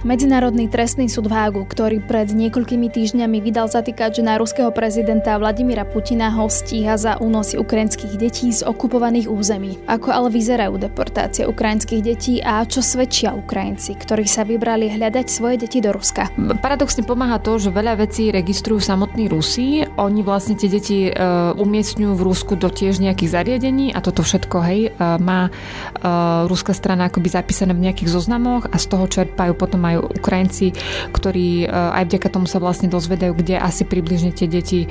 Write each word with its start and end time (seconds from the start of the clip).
Medzinárodný 0.00 0.64
trestný 0.72 1.12
súd 1.12 1.28
v 1.28 1.36
Hágu, 1.36 1.68
ktorý 1.68 2.00
pred 2.00 2.32
niekoľkými 2.32 2.88
týždňami 2.88 3.44
vydal 3.44 3.68
zatýkať, 3.68 4.16
že 4.16 4.22
na 4.24 4.40
ruského 4.40 4.72
prezidenta 4.72 5.36
Vladimíra 5.36 5.84
Putina 5.84 6.32
ho 6.32 6.48
stíha 6.48 6.96
za 6.96 7.20
únosy 7.20 7.60
ukrajinských 7.60 8.16
detí 8.16 8.48
z 8.48 8.64
okupovaných 8.64 9.28
území. 9.28 9.76
Ako 9.84 10.08
ale 10.08 10.32
vyzerajú 10.32 10.80
deportácie 10.80 11.44
ukrajinských 11.44 12.00
detí 12.00 12.40
a 12.40 12.64
čo 12.64 12.80
svedčia 12.80 13.36
Ukrajinci, 13.36 13.92
ktorí 14.00 14.24
sa 14.24 14.48
vybrali 14.48 14.88
hľadať 14.88 15.26
svoje 15.28 15.68
deti 15.68 15.84
do 15.84 15.92
Ruska? 15.92 16.32
Paradoxne 16.64 17.04
pomáha 17.04 17.36
to, 17.36 17.60
že 17.60 17.68
veľa 17.68 18.00
vecí 18.00 18.32
registrujú 18.32 18.80
samotní 18.80 19.28
Rusi. 19.28 19.84
Oni 20.00 20.24
vlastne 20.24 20.56
tie 20.56 20.72
deti 20.72 21.12
e, 21.12 21.14
umiestňujú 21.60 22.12
v 22.16 22.24
Rusku 22.24 22.56
do 22.56 22.72
tiež 22.72 23.04
nejakých 23.04 23.36
zariadení 23.36 23.92
a 23.92 24.00
toto 24.00 24.24
všetko, 24.24 24.56
hej, 24.64 24.80
e, 24.88 24.90
má 25.20 25.52
e, 25.52 26.48
ruská 26.48 26.72
strana 26.72 27.12
akoby 27.12 27.28
zapísané 27.28 27.76
v 27.76 27.84
nejakých 27.84 28.16
zoznamoch 28.16 28.64
a 28.64 28.80
z 28.80 28.86
toho 28.88 29.04
čerpajú 29.04 29.52
potom 29.60 29.89
aj 29.89 29.89
Ukrajinci, 29.98 30.76
ktorí 31.10 31.64
e, 31.64 31.66
aj 31.66 32.06
vďaka 32.06 32.28
tomu 32.30 32.46
sa 32.46 32.62
vlastne 32.62 32.86
dozvedajú, 32.86 33.34
kde 33.34 33.58
asi 33.58 33.82
približne 33.82 34.30
tie 34.30 34.46
deti 34.46 34.86
e, 34.86 34.88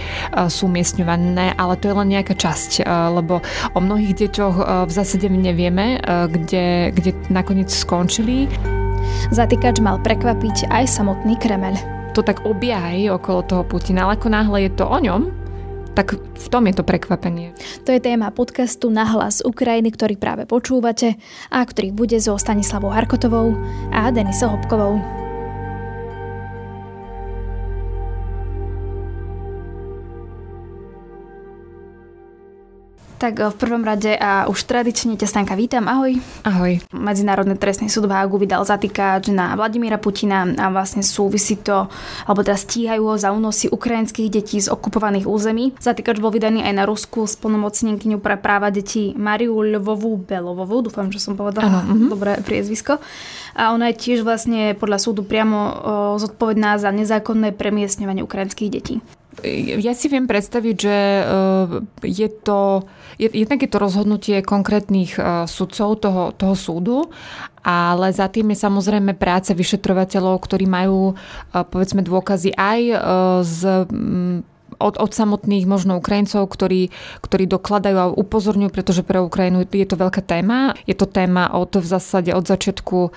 sú 0.52 0.68
miestňované, 0.68 1.56
ale 1.56 1.80
to 1.80 1.88
je 1.88 1.96
len 1.96 2.10
nejaká 2.12 2.36
časť, 2.36 2.84
e, 2.84 2.90
lebo 2.90 3.40
o 3.72 3.80
mnohých 3.80 4.28
deťoch 4.28 4.56
v 4.90 4.92
zásade 4.92 5.30
nevieme, 5.30 6.02
kde, 6.28 6.92
kde 6.92 7.12
nakoniec 7.30 7.70
skončili. 7.70 8.50
Zatýkač 9.30 9.80
mal 9.80 10.02
prekvapiť 10.02 10.68
aj 10.68 10.86
samotný 10.90 11.38
Kremel. 11.40 11.78
To 12.18 12.26
tak 12.26 12.44
obieha 12.44 12.92
okolo 13.14 13.46
toho 13.46 13.64
Putina, 13.64 14.10
ale 14.10 14.18
ako 14.18 14.28
náhle 14.34 14.58
je 14.68 14.72
to 14.74 14.86
o 14.90 14.98
ňom, 14.98 15.39
tak 15.94 16.16
v 16.18 16.48
tom 16.48 16.66
je 16.70 16.74
to 16.78 16.84
prekvapenie. 16.86 17.54
To 17.86 17.92
je 17.92 18.00
téma 18.02 18.32
podcastu 18.32 18.90
Nahlas 18.90 19.42
Ukrajiny, 19.44 19.92
ktorý 19.92 20.16
práve 20.16 20.48
počúvate 20.48 21.20
a 21.50 21.60
ktorý 21.62 21.92
bude 21.92 22.18
so 22.22 22.38
Stanislavou 22.40 22.94
Harkotovou 22.94 23.58
a 23.92 24.10
Denisou 24.14 24.54
Hopkovou. 24.56 25.19
Tak 33.20 33.34
eh, 33.36 33.52
v 33.52 33.56
prvom 33.60 33.84
rade 33.84 34.16
a 34.16 34.48
už 34.48 34.64
tradične 34.64 35.20
ťa 35.20 35.28
Stanka 35.28 35.54
vítam. 35.60 35.92
Ahoj. 35.92 36.16
Ahoj. 36.48 36.80
Medzinárodný 36.96 37.60
trestný 37.60 37.92
súd 37.92 38.08
v 38.08 38.16
Hágu 38.16 38.40
vydal 38.40 38.64
zatýkač 38.64 39.28
na 39.36 39.60
Vladimíra 39.60 40.00
Putina 40.00 40.48
a 40.48 40.72
vlastne 40.72 41.04
súvisí 41.04 41.60
to, 41.60 41.92
alebo 42.24 42.40
teda 42.42 42.56
stíhajú 42.56 43.04
ho 43.04 43.16
za 43.20 43.36
únosy 43.36 43.68
ukrajinských 43.68 44.32
detí 44.32 44.64
z 44.64 44.72
okupovaných 44.72 45.28
území. 45.28 45.76
Zatýkač 45.84 46.24
bol 46.24 46.32
vydaný 46.32 46.64
aj 46.64 46.74
na 46.80 46.88
Rusku 46.88 47.28
s 47.28 47.36
plnomocnenkyňu 47.36 48.24
pre 48.24 48.40
práva 48.40 48.72
detí 48.72 49.12
Mariu 49.20 49.60
Lvovú 49.60 50.16
Belovovú. 50.16 50.88
Dúfam, 50.88 51.12
že 51.12 51.20
som 51.20 51.36
povedala 51.36 51.68
ano, 51.68 51.80
uh-huh. 51.84 52.10
dobré 52.16 52.40
priezvisko. 52.40 53.04
A 53.60 53.76
ona 53.76 53.92
je 53.92 54.00
tiež 54.00 54.24
vlastne 54.24 54.72
podľa 54.80 55.04
súdu 55.04 55.28
priamo 55.28 55.60
o, 55.60 55.72
eh, 55.76 56.24
zodpovedná 56.24 56.80
za 56.80 56.96
nezákonné 56.96 57.52
premiestňovanie 57.52 58.24
ukrajinských 58.24 58.72
detí. 58.72 59.04
Ja 59.80 59.94
si 59.96 60.08
viem 60.12 60.26
predstaviť, 60.28 60.76
že 60.76 60.98
eh, 60.98 61.26
je 62.06 62.28
to, 62.30 62.88
jednak 63.18 63.60
je 63.62 63.70
to 63.70 63.80
rozhodnutie 63.80 64.38
konkrétnych 64.44 65.18
eh, 65.18 65.46
sudcov 65.48 66.00
toho, 66.02 66.24
toho 66.36 66.56
súdu, 66.56 66.98
ale 67.64 68.12
za 68.16 68.32
tým 68.32 68.52
je 68.56 68.64
samozrejme 68.64 69.16
práca 69.16 69.56
vyšetrovateľov, 69.56 70.40
ktorí 70.44 70.66
majú 70.68 71.14
eh, 71.14 71.64
povedzme 71.64 72.04
dôkazy 72.06 72.56
aj 72.56 72.82
z 73.44 73.60
od, 74.80 74.96
od 74.98 75.12
samotných 75.12 75.68
možno 75.68 76.00
Ukrajincov, 76.00 76.48
ktorí, 76.48 76.90
ktorí 77.22 77.46
dokladajú 77.46 77.98
a 78.00 78.12
upozorňujú, 78.16 78.72
pretože 78.72 79.04
pre 79.04 79.20
Ukrajinu 79.20 79.68
je 79.68 79.88
to 79.88 80.00
veľká 80.00 80.24
téma. 80.24 80.74
Je 80.88 80.96
to 80.96 81.06
téma 81.06 81.52
od 81.52 81.76
v 81.76 81.86
zásade 81.86 82.32
od 82.32 82.48
začiatku 82.48 82.98
e, 83.06 83.10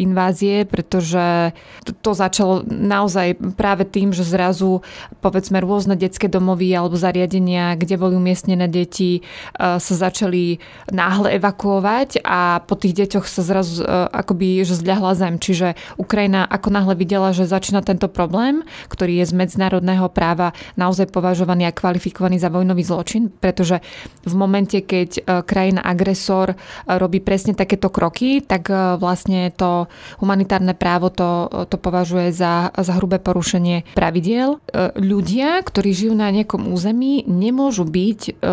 invázie, 0.00 0.64
pretože 0.64 1.52
to, 1.84 1.92
to 1.92 2.10
začalo 2.16 2.64
naozaj 2.66 3.36
práve 3.54 3.84
tým, 3.84 4.10
že 4.10 4.24
zrazu 4.24 4.80
povedzme 5.20 5.60
rôzne 5.60 5.94
detské 5.94 6.26
domovy 6.26 6.72
alebo 6.72 6.96
zariadenia, 6.96 7.76
kde 7.76 8.00
boli 8.00 8.16
umiestnené 8.16 8.66
deti, 8.66 9.20
e, 9.20 9.22
sa 9.60 9.94
začali 9.94 10.58
náhle 10.90 11.36
evakuovať 11.36 12.24
a 12.24 12.64
po 12.64 12.74
tých 12.74 13.04
deťoch 13.04 13.26
sa 13.28 13.44
zrazu 13.44 13.84
e, 13.84 13.86
akoby 14.10 14.64
že 14.64 14.80
zľahla 14.80 15.12
zem. 15.14 15.34
Čiže 15.36 15.74
Ukrajina 16.00 16.48
ako 16.48 16.68
náhle 16.72 16.94
videla, 16.96 17.36
že 17.36 17.44
začína 17.48 17.84
tento 17.84 18.08
problém, 18.08 18.64
ktorý 18.88 19.20
je 19.22 19.30
z 19.30 19.34
medzinárodného 19.36 20.08
práva 20.08 20.56
naozaj 20.74 21.01
naozaj 21.02 21.10
považovaný 21.10 21.66
a 21.66 21.74
kvalifikovaný 21.74 22.38
za 22.38 22.52
vojnový 22.52 22.86
zločin, 22.86 23.26
pretože 23.28 23.82
v 24.22 24.34
momente, 24.38 24.78
keď 24.86 25.10
e, 25.18 25.22
krajina 25.42 25.82
agresor 25.82 26.54
e, 26.54 26.56
robí 26.86 27.18
presne 27.18 27.58
takéto 27.58 27.90
kroky, 27.90 28.38
tak 28.46 28.70
e, 28.70 28.96
vlastne 29.02 29.50
to 29.50 29.90
humanitárne 30.22 30.78
právo 30.78 31.10
to, 31.10 31.50
to 31.66 31.76
považuje 31.78 32.30
za, 32.30 32.70
za 32.70 32.92
hrubé 32.98 33.18
porušenie 33.18 33.98
pravidiel. 33.98 34.62
Ľudia, 34.94 35.58
ktorí 35.64 35.90
žijú 35.90 36.14
na 36.14 36.30
nejakom 36.30 36.70
území, 36.70 37.26
nemôžu 37.26 37.88
byť 37.88 38.44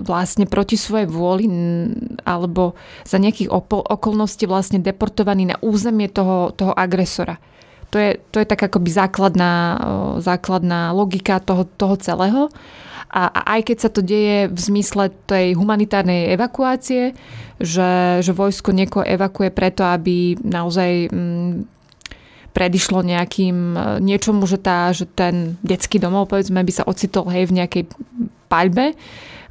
vlastne 0.00 0.44
proti 0.44 0.76
svojej 0.76 1.08
vôli 1.08 1.46
alebo 2.26 2.76
za 3.06 3.16
nejakých 3.16 3.50
okolností 3.70 4.44
vlastne 4.44 4.82
deportovaní 4.82 5.48
na 5.48 5.56
územie 5.62 6.10
toho, 6.10 6.52
toho 6.52 6.72
agresora. 6.74 7.38
To 7.94 7.96
je, 8.02 8.18
to 8.34 8.42
je 8.42 8.46
tak 8.50 8.58
akoby 8.58 8.90
základná, 8.90 9.78
základná 10.18 10.90
logika 10.90 11.38
toho, 11.38 11.62
toho 11.78 11.94
celého. 11.94 12.50
A, 13.14 13.30
a 13.30 13.40
aj 13.54 13.70
keď 13.70 13.76
sa 13.78 13.90
to 13.94 14.02
deje 14.02 14.50
v 14.50 14.58
zmysle 14.58 15.14
tej 15.30 15.54
humanitárnej 15.54 16.34
evakuácie, 16.34 17.14
že, 17.62 18.18
že 18.18 18.34
vojsko 18.34 18.74
niekoho 18.74 19.06
evakuje 19.06 19.54
preto, 19.54 19.86
aby 19.86 20.34
naozaj 20.42 21.06
mm, 21.06 21.70
predišlo 22.50 23.06
nejakým 23.06 23.78
niečomu, 24.02 24.46
že, 24.50 24.58
tá, 24.58 24.90
že 24.90 25.06
ten 25.06 25.54
detský 25.62 26.02
domov 26.02 26.30
povedzme 26.30 26.62
by 26.62 26.72
sa 26.74 26.86
ocitol 26.86 27.30
hej, 27.30 27.50
v 27.50 27.62
nejakej 27.62 27.82
paľbe 28.50 28.94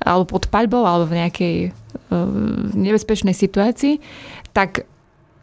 alebo 0.04 0.36
pod 0.36 0.52
paľbou 0.52 0.84
alebo 0.84 1.12
v 1.12 1.20
nejakej 1.24 1.56
uh, 1.72 2.28
nebezpečnej 2.76 3.36
situácii, 3.36 4.00
tak 4.52 4.88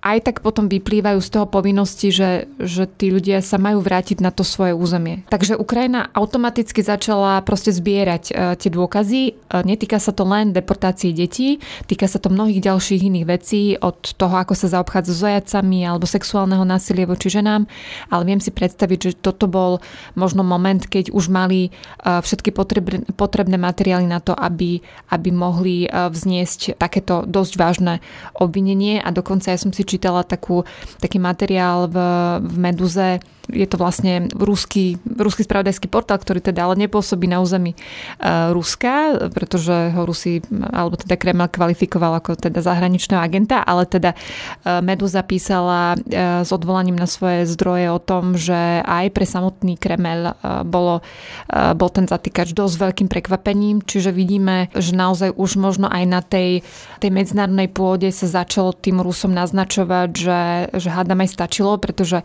aj 0.00 0.18
tak 0.24 0.36
potom 0.40 0.66
vyplývajú 0.66 1.20
z 1.20 1.28
toho 1.28 1.46
povinnosti, 1.46 2.08
že, 2.08 2.48
že 2.56 2.88
tí 2.88 3.12
ľudia 3.12 3.44
sa 3.44 3.60
majú 3.60 3.84
vrátiť 3.84 4.24
na 4.24 4.32
to 4.32 4.40
svoje 4.48 4.72
územie. 4.72 5.28
Takže 5.28 5.60
Ukrajina 5.60 6.08
automaticky 6.16 6.80
začala 6.80 7.44
proste 7.44 7.68
zbierať 7.68 8.24
uh, 8.32 8.56
tie 8.56 8.72
dôkazy. 8.72 9.36
Uh, 9.52 9.60
netýka 9.60 10.00
sa 10.00 10.16
to 10.16 10.24
len 10.24 10.56
deportácií 10.56 11.12
detí, 11.12 11.60
týka 11.84 12.08
sa 12.08 12.16
to 12.16 12.32
mnohých 12.32 12.64
ďalších 12.64 13.00
iných 13.12 13.26
vecí, 13.28 13.62
od 13.76 14.16
toho, 14.16 14.40
ako 14.40 14.56
sa 14.56 14.72
zaobchádza 14.72 15.12
s 15.12 15.20
zajacami 15.20 15.84
alebo 15.84 16.08
sexuálneho 16.08 16.64
násilia 16.64 17.04
voči 17.04 17.28
ženám, 17.28 17.68
ale 18.08 18.22
viem 18.24 18.40
si 18.40 18.48
predstaviť, 18.48 18.98
že 19.04 19.12
toto 19.20 19.52
bol 19.52 19.84
možno 20.16 20.40
moment, 20.40 20.80
keď 20.80 21.12
už 21.12 21.28
mali 21.28 21.68
uh, 22.02 22.24
všetky 22.24 22.56
potrebné, 22.56 23.04
potrebné 23.20 23.60
materiály 23.60 24.08
na 24.08 24.24
to, 24.24 24.32
aby, 24.32 24.80
aby 25.12 25.28
mohli 25.28 25.84
uh, 25.84 26.08
vzniesť 26.08 26.80
takéto 26.80 27.28
dosť 27.28 27.52
vážne 27.60 27.94
obvinenie 28.32 29.04
a 29.04 29.12
dokonca 29.12 29.52
ja 29.52 29.60
som 29.60 29.76
si 29.76 29.89
čítala 29.90 30.22
takú, 30.22 30.62
taký 31.02 31.18
materiál 31.18 31.90
v, 31.90 31.96
v 32.38 32.54
Meduze, 32.54 33.18
je 33.50 33.66
to 33.66 33.76
vlastne 33.76 34.30
ruský, 34.32 34.96
ruský 35.04 35.44
spravodajský 35.44 35.90
portál, 35.90 36.18
ktorý 36.22 36.40
teda 36.40 36.70
ale 36.70 36.78
nepôsobí 36.86 37.26
na 37.26 37.42
území 37.42 37.74
uh, 37.74 38.54
Ruska, 38.54 39.28
pretože 39.30 39.92
ho 39.92 40.02
Rusi, 40.06 40.40
alebo 40.50 40.96
teda 40.96 41.18
Kreml 41.18 41.50
kvalifikoval 41.50 42.22
ako 42.22 42.38
teda 42.38 42.62
zahraničného 42.62 43.20
agenta, 43.20 43.62
ale 43.62 43.84
teda 43.86 44.14
uh, 44.14 44.80
Meduza 44.80 45.20
písala 45.26 45.94
uh, 45.98 46.42
s 46.46 46.50
odvolaním 46.50 46.96
na 46.96 47.10
svoje 47.10 47.44
zdroje 47.44 47.90
o 47.90 48.00
tom, 48.00 48.38
že 48.38 48.82
aj 48.86 49.12
pre 49.12 49.26
samotný 49.26 49.76
Kreml 49.76 50.32
bolo, 50.66 51.02
bol 51.50 51.90
ten 51.90 52.06
zatýkač 52.06 52.52
dosť 52.52 52.76
veľkým 52.76 53.08
prekvapením, 53.10 53.82
čiže 53.84 54.14
vidíme, 54.14 54.70
že 54.76 54.94
naozaj 54.94 55.34
už 55.34 55.50
možno 55.60 55.86
aj 55.90 56.04
na 56.06 56.20
tej, 56.20 56.62
tej 57.02 57.10
medzinárodnej 57.10 57.68
pôde 57.72 58.08
sa 58.12 58.26
začalo 58.28 58.76
tým 58.76 59.00
Rusom 59.02 59.32
naznačovať, 59.32 60.08
že, 60.12 60.40
že 60.76 60.88
hádam 60.88 61.24
aj 61.24 61.30
stačilo, 61.32 61.76
pretože 61.80 62.20
e, 62.20 62.24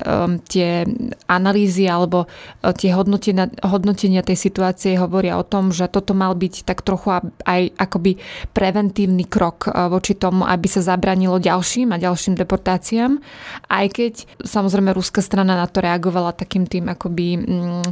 um, 0.00 0.38
tie 0.44 0.84
analýzy 1.26 1.88
alebo 1.88 2.24
e, 2.24 2.72
tie 2.76 2.92
hodnotenia, 2.92 3.48
hodnotenia 3.64 4.20
tej 4.24 4.38
situácie 4.38 4.96
hovoria 5.00 5.40
o 5.40 5.44
tom, 5.46 5.70
že 5.72 5.88
toto 5.88 6.12
mal 6.12 6.36
byť 6.36 6.68
tak 6.68 6.84
trochu 6.84 7.12
aj 7.44 7.62
akoby 7.76 8.20
preventívny 8.52 9.24
krok 9.24 9.68
e, 9.68 9.74
voči 9.88 10.16
tomu, 10.16 10.44
aby 10.44 10.66
sa 10.66 10.84
zabranilo 10.84 11.40
ďalším 11.40 11.94
a 11.94 12.02
ďalším 12.02 12.36
deportáciám. 12.36 13.20
Aj 13.68 13.86
keď 13.88 14.28
samozrejme 14.44 14.92
ruská 14.94 15.24
strana 15.24 15.56
na 15.56 15.66
to 15.66 15.80
reagovala 15.80 16.36
takým 16.36 16.68
tým 16.68 16.88
akoby... 16.92 17.26
Mm, 17.40 17.90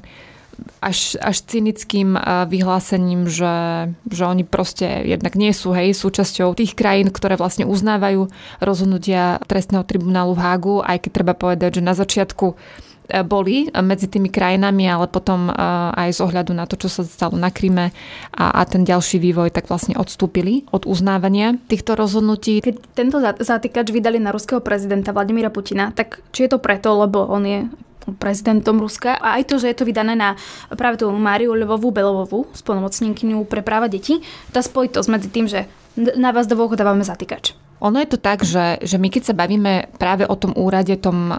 až, 0.81 1.21
až 1.21 1.37
cynickým 1.45 2.17
vyhlásením, 2.49 3.29
že, 3.29 3.91
že 4.09 4.23
oni 4.25 4.45
proste 4.45 5.05
jednak 5.05 5.35
nie 5.37 5.53
sú 5.53 5.77
hej, 5.77 5.93
súčasťou 5.93 6.57
tých 6.57 6.73
krajín, 6.73 7.13
ktoré 7.13 7.37
vlastne 7.37 7.69
uznávajú 7.69 8.29
rozhodnutia 8.61 9.43
trestného 9.45 9.85
tribunálu 9.85 10.33
v 10.33 10.43
Hágu, 10.43 10.77
aj 10.83 11.07
keď 11.07 11.11
treba 11.13 11.35
povedať, 11.37 11.81
že 11.81 11.83
na 11.85 11.93
začiatku 11.93 12.57
boli 13.07 13.71
medzi 13.71 14.11
tými 14.11 14.27
krajinami, 14.27 14.83
ale 14.91 15.07
potom 15.07 15.47
aj 15.95 16.11
z 16.11 16.19
ohľadu 16.27 16.51
na 16.51 16.67
to, 16.67 16.75
čo 16.75 16.91
sa 16.91 17.07
stalo 17.07 17.39
na 17.39 17.55
Kryme 17.55 17.95
a, 18.35 18.45
a 18.59 18.67
ten 18.67 18.83
ďalší 18.83 19.23
vývoj, 19.23 19.55
tak 19.55 19.71
vlastne 19.71 19.95
odstúpili 19.95 20.67
od 20.75 20.91
uznávania 20.91 21.55
týchto 21.71 21.95
rozhodnutí. 21.95 22.67
Keď 22.67 22.77
tento 22.99 23.23
zatýkač 23.23 23.95
vydali 23.95 24.19
na 24.19 24.35
ruského 24.35 24.59
prezidenta 24.59 25.15
Vladimíra 25.15 25.55
Putina, 25.55 25.95
tak 25.95 26.19
či 26.35 26.51
je 26.51 26.51
to 26.51 26.59
preto, 26.59 26.99
lebo 26.99 27.23
on 27.31 27.47
je 27.47 27.61
prezidentom 28.15 28.79
Ruska 28.79 29.19
a 29.19 29.43
aj 29.43 29.51
to, 29.51 29.55
že 29.59 29.75
je 29.75 29.77
to 29.83 29.89
vydané 29.89 30.15
na 30.15 30.39
práve 30.79 31.03
tú 31.03 31.11
Máriu 31.11 31.55
Lvovú 31.59 31.91
Belovovú, 31.91 32.47
spolnomocníkyňu 32.55 33.43
pre 33.51 33.67
práva 33.67 33.91
detí, 33.91 34.23
tá 34.55 34.63
spojitosť 34.63 35.09
medzi 35.11 35.29
tým, 35.31 35.47
že 35.51 35.67
na 35.97 36.31
vás 36.31 36.47
do 36.47 36.55
dávame 36.55 37.03
zatýkač. 37.03 37.57
Ono 37.77 38.01
je 38.01 38.09
to 38.09 38.17
tak, 38.17 38.41
že, 38.41 38.81
že 38.81 38.97
my 38.97 39.13
keď 39.13 39.23
sa 39.33 39.35
bavíme 39.37 39.93
práve 40.01 40.25
o 40.25 40.37
tom 40.37 40.57
úrade, 40.57 40.97
tom, 40.97 41.29
eh, 41.29 41.37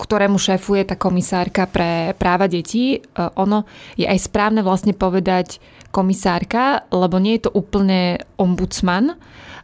ktorému 0.00 0.40
šéfuje 0.40 0.88
tá 0.88 0.96
komisárka 0.96 1.68
pre 1.68 2.16
práva 2.16 2.48
detí, 2.48 2.96
eh, 2.96 3.28
ono 3.36 3.68
je 4.00 4.08
aj 4.08 4.32
správne 4.32 4.64
vlastne 4.64 4.96
povedať 4.96 5.60
komisárka, 5.92 6.88
lebo 6.88 7.20
nie 7.20 7.36
je 7.36 7.48
to 7.48 7.50
úplne 7.52 8.24
ombudsman, 8.40 9.20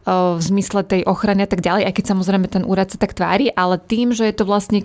v 0.09 0.41
zmysle 0.41 0.83
tej 0.89 1.03
ochrany 1.05 1.45
a 1.45 1.51
tak 1.51 1.61
ďalej, 1.61 1.85
aj 1.89 1.95
keď 1.95 2.05
samozrejme 2.17 2.47
ten 2.49 2.65
úrad 2.65 2.89
sa 2.89 2.97
tak 2.97 3.13
tvári, 3.13 3.53
ale 3.53 3.77
tým, 3.77 4.17
že 4.17 4.25
je 4.25 4.35
to 4.35 4.45
vlastne 4.49 4.81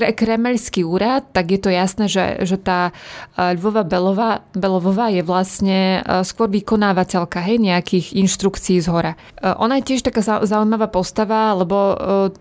kremelský 0.00 0.86
úrad, 0.86 1.28
tak 1.36 1.52
je 1.52 1.60
to 1.60 1.68
jasné, 1.68 2.08
že, 2.08 2.46
že 2.48 2.56
tá 2.56 2.94
e, 3.36 3.52
Lvova 3.58 3.84
Belová, 3.84 4.40
Belovová 4.56 5.12
je 5.12 5.20
vlastne 5.20 6.00
e, 6.00 6.24
skôr 6.24 6.48
vykonávateľka 6.48 7.42
hej, 7.44 7.60
nejakých 7.60 8.16
inštrukcií 8.16 8.80
z 8.80 8.88
hora. 8.88 9.12
E, 9.36 9.52
ona 9.58 9.76
je 9.82 9.92
tiež 9.92 10.06
taká 10.06 10.22
zaujímavá 10.22 10.88
postava, 10.88 11.52
lebo 11.52 11.94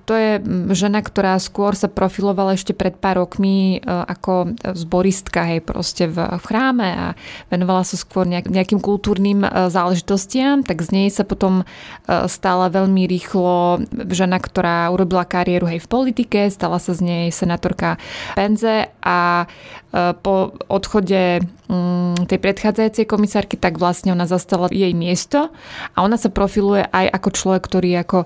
to 0.05 0.13
je 0.13 0.37
žena, 0.71 1.01
ktorá 1.01 1.35
skôr 1.41 1.73
sa 1.73 1.89
profilovala 1.89 2.53
ešte 2.55 2.71
pred 2.77 2.93
pár 2.95 3.25
rokmi 3.25 3.81
ako 3.83 4.53
zboristka 4.77 5.43
hej, 5.49 5.65
proste 5.65 6.05
v, 6.05 6.21
v 6.21 6.43
chráme 6.45 6.87
a 6.87 7.05
venovala 7.49 7.81
sa 7.81 7.97
skôr 7.97 8.29
nejak, 8.29 8.47
nejakým 8.47 8.77
kultúrnym 8.77 9.43
záležitostiam, 9.71 10.61
tak 10.61 10.85
z 10.85 10.89
nej 10.93 11.07
sa 11.09 11.25
potom 11.25 11.65
stala 12.07 12.69
veľmi 12.69 13.09
rýchlo 13.09 13.81
žena, 14.11 14.37
ktorá 14.37 14.91
urobila 14.93 15.25
kariéru 15.25 15.65
hej 15.67 15.81
v 15.81 15.89
politike, 15.89 16.39
stala 16.53 16.77
sa 16.77 16.93
z 16.93 17.01
nej 17.01 17.25
senátorka 17.41 17.97
Penze 18.37 18.93
a 19.01 19.43
e, 19.43 20.13
po 20.21 20.53
odchode 20.69 21.41
mm, 21.41 22.29
tej 22.29 22.39
predchádzajúcej 22.39 23.05
komisárky, 23.09 23.57
tak 23.57 23.81
vlastne 23.81 24.13
ona 24.13 24.29
zastala 24.29 24.69
jej 24.69 24.93
miesto 24.93 25.49
a 25.93 25.97
ona 26.05 26.21
sa 26.21 26.29
profiluje 26.29 26.85
aj 26.85 27.09
ako 27.09 27.29
človek, 27.33 27.61
ktorý 27.65 27.89
ako 28.05 28.19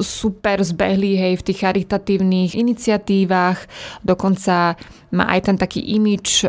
super 0.00 0.64
zbehlí 0.64 1.18
hej, 1.18 1.34
v 1.40 1.46
tých 1.50 1.58
charitatívnych 1.64 2.56
iniciatívach, 2.56 3.66
dokonca 4.06 4.76
má 5.12 5.28
aj 5.28 5.40
ten 5.52 5.56
taký 5.60 5.84
imič, 5.84 6.44
e, 6.44 6.48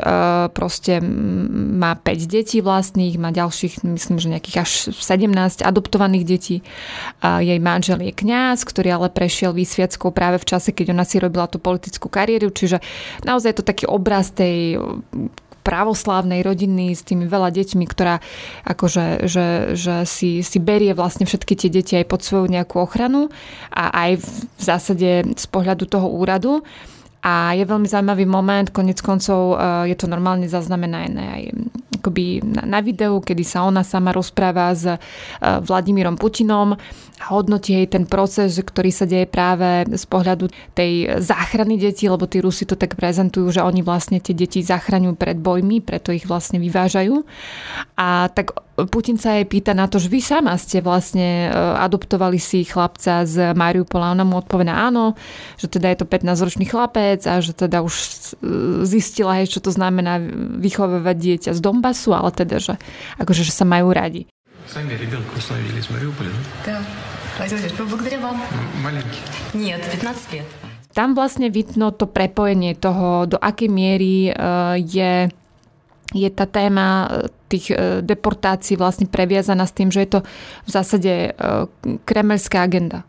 proste 0.55 1.03
má 1.03 1.99
5 1.99 2.31
detí 2.31 2.63
vlastných, 2.63 3.19
má 3.19 3.35
ďalších, 3.35 3.83
myslím, 3.83 4.17
že 4.19 4.31
nejakých 4.31 4.57
až 4.63 4.71
17 4.95 5.67
adoptovaných 5.67 6.23
detí. 6.23 6.57
Jej 7.23 7.59
manžel 7.59 7.99
je 7.99 8.15
kňaz, 8.15 8.63
ktorý 8.63 8.95
ale 8.95 9.07
prešiel 9.11 9.51
výsviackou 9.51 10.15
práve 10.15 10.39
v 10.39 10.47
čase, 10.47 10.71
keď 10.71 10.95
ona 10.95 11.03
si 11.03 11.19
robila 11.19 11.51
tú 11.51 11.59
politickú 11.59 12.07
kariéru, 12.07 12.55
čiže 12.55 12.79
naozaj 13.27 13.51
je 13.51 13.57
to 13.59 13.65
taký 13.67 13.85
obraz 13.89 14.31
tej 14.31 14.79
pravoslávnej 15.63 16.43
rodiny 16.43 16.93
s 16.93 17.01
tými 17.07 17.25
veľa 17.25 17.49
deťmi, 17.55 17.85
ktorá 17.87 18.19
akože 18.67 19.25
že, 19.25 19.47
že 19.79 19.95
si, 20.03 20.43
si 20.43 20.59
berie 20.59 20.91
vlastne 20.91 21.23
všetky 21.23 21.55
tie 21.55 21.69
deti 21.71 21.93
aj 21.95 22.05
pod 22.05 22.21
svoju 22.21 22.51
nejakú 22.51 22.83
ochranu 22.83 23.31
a 23.71 23.89
aj 23.89 24.11
v, 24.19 24.25
zásade 24.59 25.09
z 25.33 25.45
pohľadu 25.47 25.87
toho 25.87 26.07
úradu. 26.11 26.61
A 27.23 27.55
je 27.55 27.63
veľmi 27.63 27.87
zaujímavý 27.87 28.27
moment, 28.27 28.67
konec 28.67 28.99
koncov 28.99 29.55
e, 29.55 29.87
je 29.87 29.95
to 29.95 30.11
normálne 30.11 30.43
zaznamenané 30.43 31.23
aj 31.23 31.43
akoby 32.03 32.43
na, 32.43 32.67
na 32.67 32.79
videu, 32.83 33.23
kedy 33.23 33.47
sa 33.47 33.63
ona 33.63 33.87
sama 33.87 34.11
rozpráva 34.11 34.75
s 34.75 34.83
e, 34.83 34.99
Vladimírom 35.39 36.19
Putinom 36.19 36.75
a 37.23 37.25
hodnotí 37.31 37.71
jej 37.79 37.87
ten 37.87 38.03
proces, 38.03 38.59
ktorý 38.59 38.91
sa 38.91 39.07
deje 39.07 39.23
práve 39.23 39.87
z 39.87 40.03
pohľadu 40.11 40.51
tej 40.75 41.23
záchrany 41.23 41.79
detí, 41.79 42.11
lebo 42.11 42.27
tí 42.27 42.43
Rusi 42.43 42.67
to 42.67 42.75
tak 42.75 42.99
prezentujú, 42.99 43.55
že 43.55 43.63
oni 43.63 43.79
vlastne 43.79 44.19
tie 44.19 44.35
deti 44.35 44.59
zachraňujú 44.59 45.15
pred 45.15 45.39
bojmi, 45.39 45.79
preto 45.79 46.11
ich 46.11 46.27
vlastne 46.27 46.59
vyvážajú. 46.59 47.23
A 47.95 48.27
tak 48.27 48.51
Putin 48.73 49.21
sa 49.21 49.37
jej 49.37 49.45
pýta 49.45 49.77
na 49.77 49.85
to, 49.85 50.01
že 50.01 50.09
vy 50.09 50.17
sama 50.17 50.57
ste 50.57 50.81
vlastne 50.81 51.45
e, 51.45 51.49
adoptovali 51.77 52.41
si 52.41 52.65
chlapca 52.65 53.21
z 53.21 53.53
Mariupola. 53.53 54.17
Ona 54.17 54.25
mu 54.25 54.41
odpoveda 54.41 54.73
áno, 54.73 55.13
že 55.61 55.69
teda 55.69 55.93
je 55.93 56.01
to 56.01 56.09
15-ročný 56.09 56.65
chlapec 56.65 57.21
a 57.29 57.37
že 57.37 57.53
teda 57.53 57.85
už 57.85 57.93
e, 57.93 58.09
zistila, 58.81 59.37
hej, 59.37 59.53
čo 59.53 59.61
to 59.61 59.69
znamená 59.69 60.17
vychovávať 60.57 61.15
dieťa 61.15 61.51
z 61.53 61.59
Donbasu, 61.61 61.92
ale 62.14 62.30
teda, 62.32 62.56
že, 62.58 62.74
akože, 63.18 63.42
že 63.44 63.52
sa 63.52 63.64
majú 63.64 63.92
radi. 63.92 64.26
Сами 64.68 64.92
ребенка 64.92 65.32
установили 65.36 65.80
из 65.80 65.88
Мариуполя, 65.88 66.28
да? 66.66 66.80
Да. 67.40 67.84
Благодаря 67.88 68.18
вам. 68.20 68.42
Маленький? 68.82 69.22
Нет, 69.54 69.80
15 69.80 70.32
лет. 70.32 70.44
Tam 70.92 71.14
vlastne 71.14 71.48
vidno 71.48 71.94
to 71.94 72.04
prepojenie 72.10 72.74
toho, 72.74 73.24
do 73.24 73.38
akej 73.38 73.70
miery 73.70 74.34
uh, 74.34 74.74
je 74.76 75.30
je 76.16 76.28
tá 76.32 76.48
téma 76.48 77.04
e, 77.04 77.28
tých 77.52 77.68
e, 77.68 78.00
deportácií 78.00 78.80
vlastne 78.80 79.04
previazaná 79.04 79.68
s 79.68 79.76
tým, 79.76 79.92
že 79.92 80.08
je 80.08 80.10
to 80.16 80.20
v 80.64 80.70
zásade 80.72 81.12
e, 81.12 81.30
kremelská 82.08 82.64
agenda. 82.64 83.04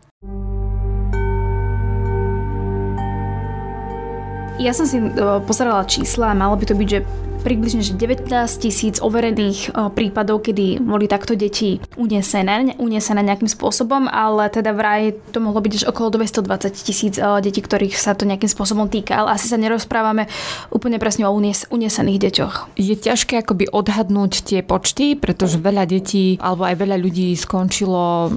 Ja 4.60 4.76
som 4.76 4.84
si 4.84 5.00
pozerala 5.48 5.88
čísla 5.88 6.36
a 6.36 6.40
malo 6.40 6.60
by 6.60 6.66
to 6.68 6.76
byť, 6.76 6.88
že 6.92 7.00
približne 7.45 7.85
že 7.85 7.93
19 7.93 8.33
tisíc 8.57 8.97
overených 9.05 9.69
e, 9.69 9.93
prípadov, 9.93 10.49
kedy 10.49 10.81
boli 10.81 11.05
takto 11.05 11.37
deti 11.37 11.77
unesené, 12.01 12.73
unesené 12.81 13.21
nejakým 13.21 13.53
spôsobom, 13.53 14.09
ale 14.09 14.49
teda 14.49 14.73
vraj 14.73 15.13
to 15.29 15.45
mohlo 15.45 15.61
byť 15.61 15.85
až 15.85 15.93
okolo 15.93 16.17
220 16.17 16.73
tisíc 16.73 17.15
e, 17.21 17.23
detí, 17.45 17.61
ktorých 17.61 18.01
sa 18.01 18.17
to 18.17 18.25
nejakým 18.25 18.49
spôsobom 18.49 18.89
týka, 18.89 19.21
ale 19.21 19.37
asi 19.37 19.53
sa 19.53 19.61
nerozprávame 19.61 20.25
úplne 20.73 20.97
presne 20.97 21.29
o 21.29 21.37
unies- 21.37 21.69
unesených 21.69 22.33
deťoch. 22.33 22.55
Je 22.81 22.97
ťažké 22.97 23.45
akoby 23.45 23.69
odhadnúť 23.69 24.33
tie 24.49 24.61
počty, 24.65 25.13
pretože 25.13 25.61
veľa 25.61 25.85
detí 25.85 26.41
alebo 26.41 26.65
aj 26.65 26.81
veľa 26.81 26.97
ľudí 26.97 27.37
skončilo 27.37 28.01
e, 28.01 28.29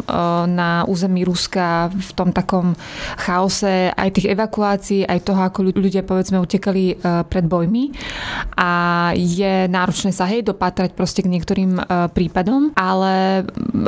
na 0.51 0.83
území 0.83 1.23
Ruska 1.23 1.87
v 1.95 2.11
tom 2.11 2.35
takom 2.35 2.75
chaose 3.15 3.95
aj 3.95 4.09
tých 4.11 4.35
evakuácií, 4.35 5.07
aj 5.07 5.23
toho, 5.23 5.39
ako 5.47 5.71
ľudia 5.71 6.03
povedzme 6.03 6.43
utekali 6.43 6.99
pred 7.27 7.45
bojmi. 7.45 7.93
A 8.57 8.96
je 9.15 9.65
náročné 9.67 10.11
sa 10.15 10.25
hej 10.29 10.45
dopatrať 10.45 10.93
proste 10.93 11.25
k 11.25 11.31
niektorým 11.31 11.77
uh, 11.77 12.07
prípadom, 12.11 12.71
ale 12.77 13.45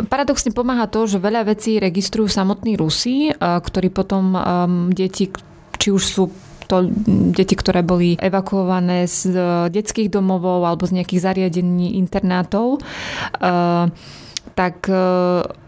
paradoxne 0.10 0.52
pomáha 0.54 0.90
to, 0.90 1.08
že 1.08 1.22
veľa 1.22 1.48
vecí 1.48 1.78
registrujú 1.78 2.28
samotní 2.30 2.76
Rusi, 2.76 3.32
uh, 3.32 3.60
ktorí 3.62 3.90
potom 3.94 4.34
deti, 4.94 5.32
či 5.80 5.88
už 5.90 6.04
sú 6.04 6.24
to 6.70 6.86
deti, 7.34 7.58
ktoré 7.58 7.82
boli 7.82 8.14
evakuované 8.14 9.10
z 9.10 9.34
detských 9.74 10.14
domovov 10.14 10.62
alebo 10.70 10.86
z 10.86 11.02
nejakých 11.02 11.26
zariadení 11.26 11.98
internátov. 11.98 12.86
Tak 14.54 14.78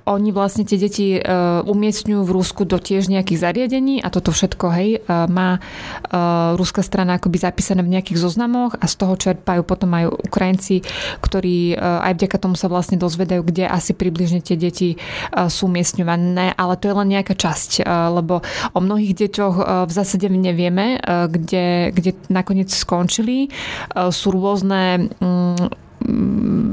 oni 0.05 0.34
vlastne 0.34 0.65
tie 0.65 0.77
deti 0.81 1.17
uh, 1.17 1.62
umiestňujú 1.65 2.22
v 2.25 2.31
Rusku 2.34 2.65
do 2.65 2.81
tiež 2.81 3.12
nejakých 3.12 3.41
zariadení 3.41 4.01
a 4.01 4.10
toto 4.10 4.34
všetko, 4.34 4.65
hej, 4.74 4.89
uh, 5.05 5.29
má 5.29 5.62
uh, 5.62 6.58
ruská 6.58 6.81
strana 6.81 7.22
akoby 7.22 7.38
zapísané 7.38 7.86
v 7.86 7.93
nejakých 7.98 8.22
zoznamoch 8.22 8.77
a 8.81 8.86
z 8.89 8.96
toho 8.98 9.13
čerpajú 9.13 9.62
potom 9.62 9.93
aj 9.93 10.10
Ukrajinci, 10.10 10.81
ktorí 11.22 11.77
uh, 11.77 12.01
aj 12.01 12.13
vďaka 12.17 12.38
tomu 12.41 12.55
sa 12.58 12.72
vlastne 12.72 12.98
dozvedajú, 12.98 13.46
kde 13.46 13.70
asi 13.70 13.93
približne 13.93 14.41
tie 14.41 14.58
deti 14.58 14.98
uh, 14.98 15.48
sú 15.51 15.70
umiestňované, 15.70 16.58
ale 16.58 16.74
to 16.81 16.89
je 16.89 16.98
len 16.98 17.10
nejaká 17.13 17.38
časť, 17.38 17.86
uh, 17.86 18.10
lebo 18.10 18.41
o 18.74 18.79
mnohých 18.81 19.13
deťoch 19.27 19.55
uh, 19.58 19.65
v 19.86 19.91
zásade 19.91 20.25
nevieme, 20.31 20.98
uh, 20.98 21.29
kde, 21.29 21.93
kde 21.93 22.12
nakoniec 22.31 22.74
skončili. 22.74 23.53
Uh, 23.93 24.10
sú 24.10 24.34
rôzne 24.34 25.12
um, 25.22 25.55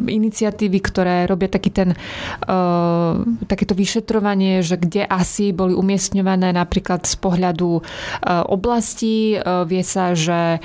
iniciatívy, 0.08 0.78
ktoré 0.80 1.16
robia 1.28 1.52
taký 1.52 1.70
ten, 1.70 1.92
uh, 1.92 3.12
takéto 3.44 3.76
vyšetrovanie, 3.76 4.64
že 4.64 4.80
kde 4.80 5.04
asi 5.04 5.52
boli 5.52 5.76
umiestňované 5.76 6.56
napríklad 6.56 7.04
z 7.04 7.14
pohľadu 7.20 7.70
uh, 7.78 7.82
oblastí. 8.49 9.37
Uh, 9.37 9.68
vie 9.68 9.85
sa, 9.85 10.16
že 10.16 10.61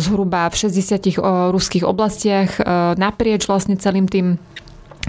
zhruba 0.00 0.48
v 0.48 0.56
60 0.56 1.20
uh, 1.20 1.52
ruských 1.52 1.84
oblastiach 1.84 2.62
naprieč 2.96 3.46
vlastne 3.46 3.76
celým 3.76 4.08
tým 4.08 4.40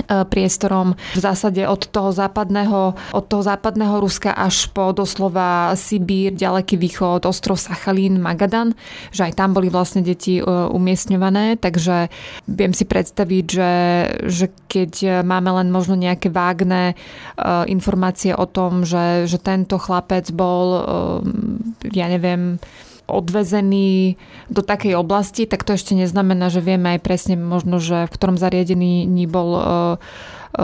priestorom 0.07 0.95
v 1.15 1.19
zásade 1.19 1.63
od 1.67 1.81
toho 1.89 2.11
západného, 2.15 2.95
od 3.13 3.25
toho 3.25 3.43
západného 3.43 4.01
Ruska 4.01 4.33
až 4.33 4.69
po 4.71 4.91
doslova 4.95 5.73
Sibír, 5.77 6.33
ďaleký 6.33 6.77
východ, 6.77 7.25
ostrov 7.25 7.59
Sachalín, 7.59 8.21
Magadan, 8.21 8.73
že 9.09 9.29
aj 9.29 9.37
tam 9.37 9.53
boli 9.53 9.67
vlastne 9.67 10.01
deti 10.01 10.39
e, 10.39 10.43
umiestňované, 10.45 11.59
takže 11.59 12.09
viem 12.47 12.73
si 12.73 12.85
predstaviť, 12.87 13.45
že, 13.45 13.71
že 14.27 14.45
keď 14.67 15.23
máme 15.25 15.51
len 15.61 15.67
možno 15.69 15.97
nejaké 15.97 16.31
vágne 16.31 16.93
e, 16.93 16.95
informácie 17.69 18.33
o 18.33 18.45
tom, 18.45 18.83
že, 18.87 19.29
že 19.29 19.37
tento 19.37 19.77
chlapec 19.81 20.29
bol, 20.31 20.83
ja 21.91 22.07
neviem, 22.07 22.61
odvezený 23.11 24.15
do 24.47 24.63
takej 24.63 24.95
oblasti, 24.95 25.43
tak 25.45 25.67
to 25.67 25.75
ešte 25.75 25.93
neznamená, 25.93 26.47
že 26.47 26.63
vieme 26.63 26.95
aj 26.95 26.99
presne 27.03 27.35
možno, 27.35 27.83
že 27.83 28.07
v 28.07 28.13
ktorom 28.15 28.39
zariadení 28.39 29.05
bol 29.27 29.49
e, 29.55 29.61
e, 29.61 29.67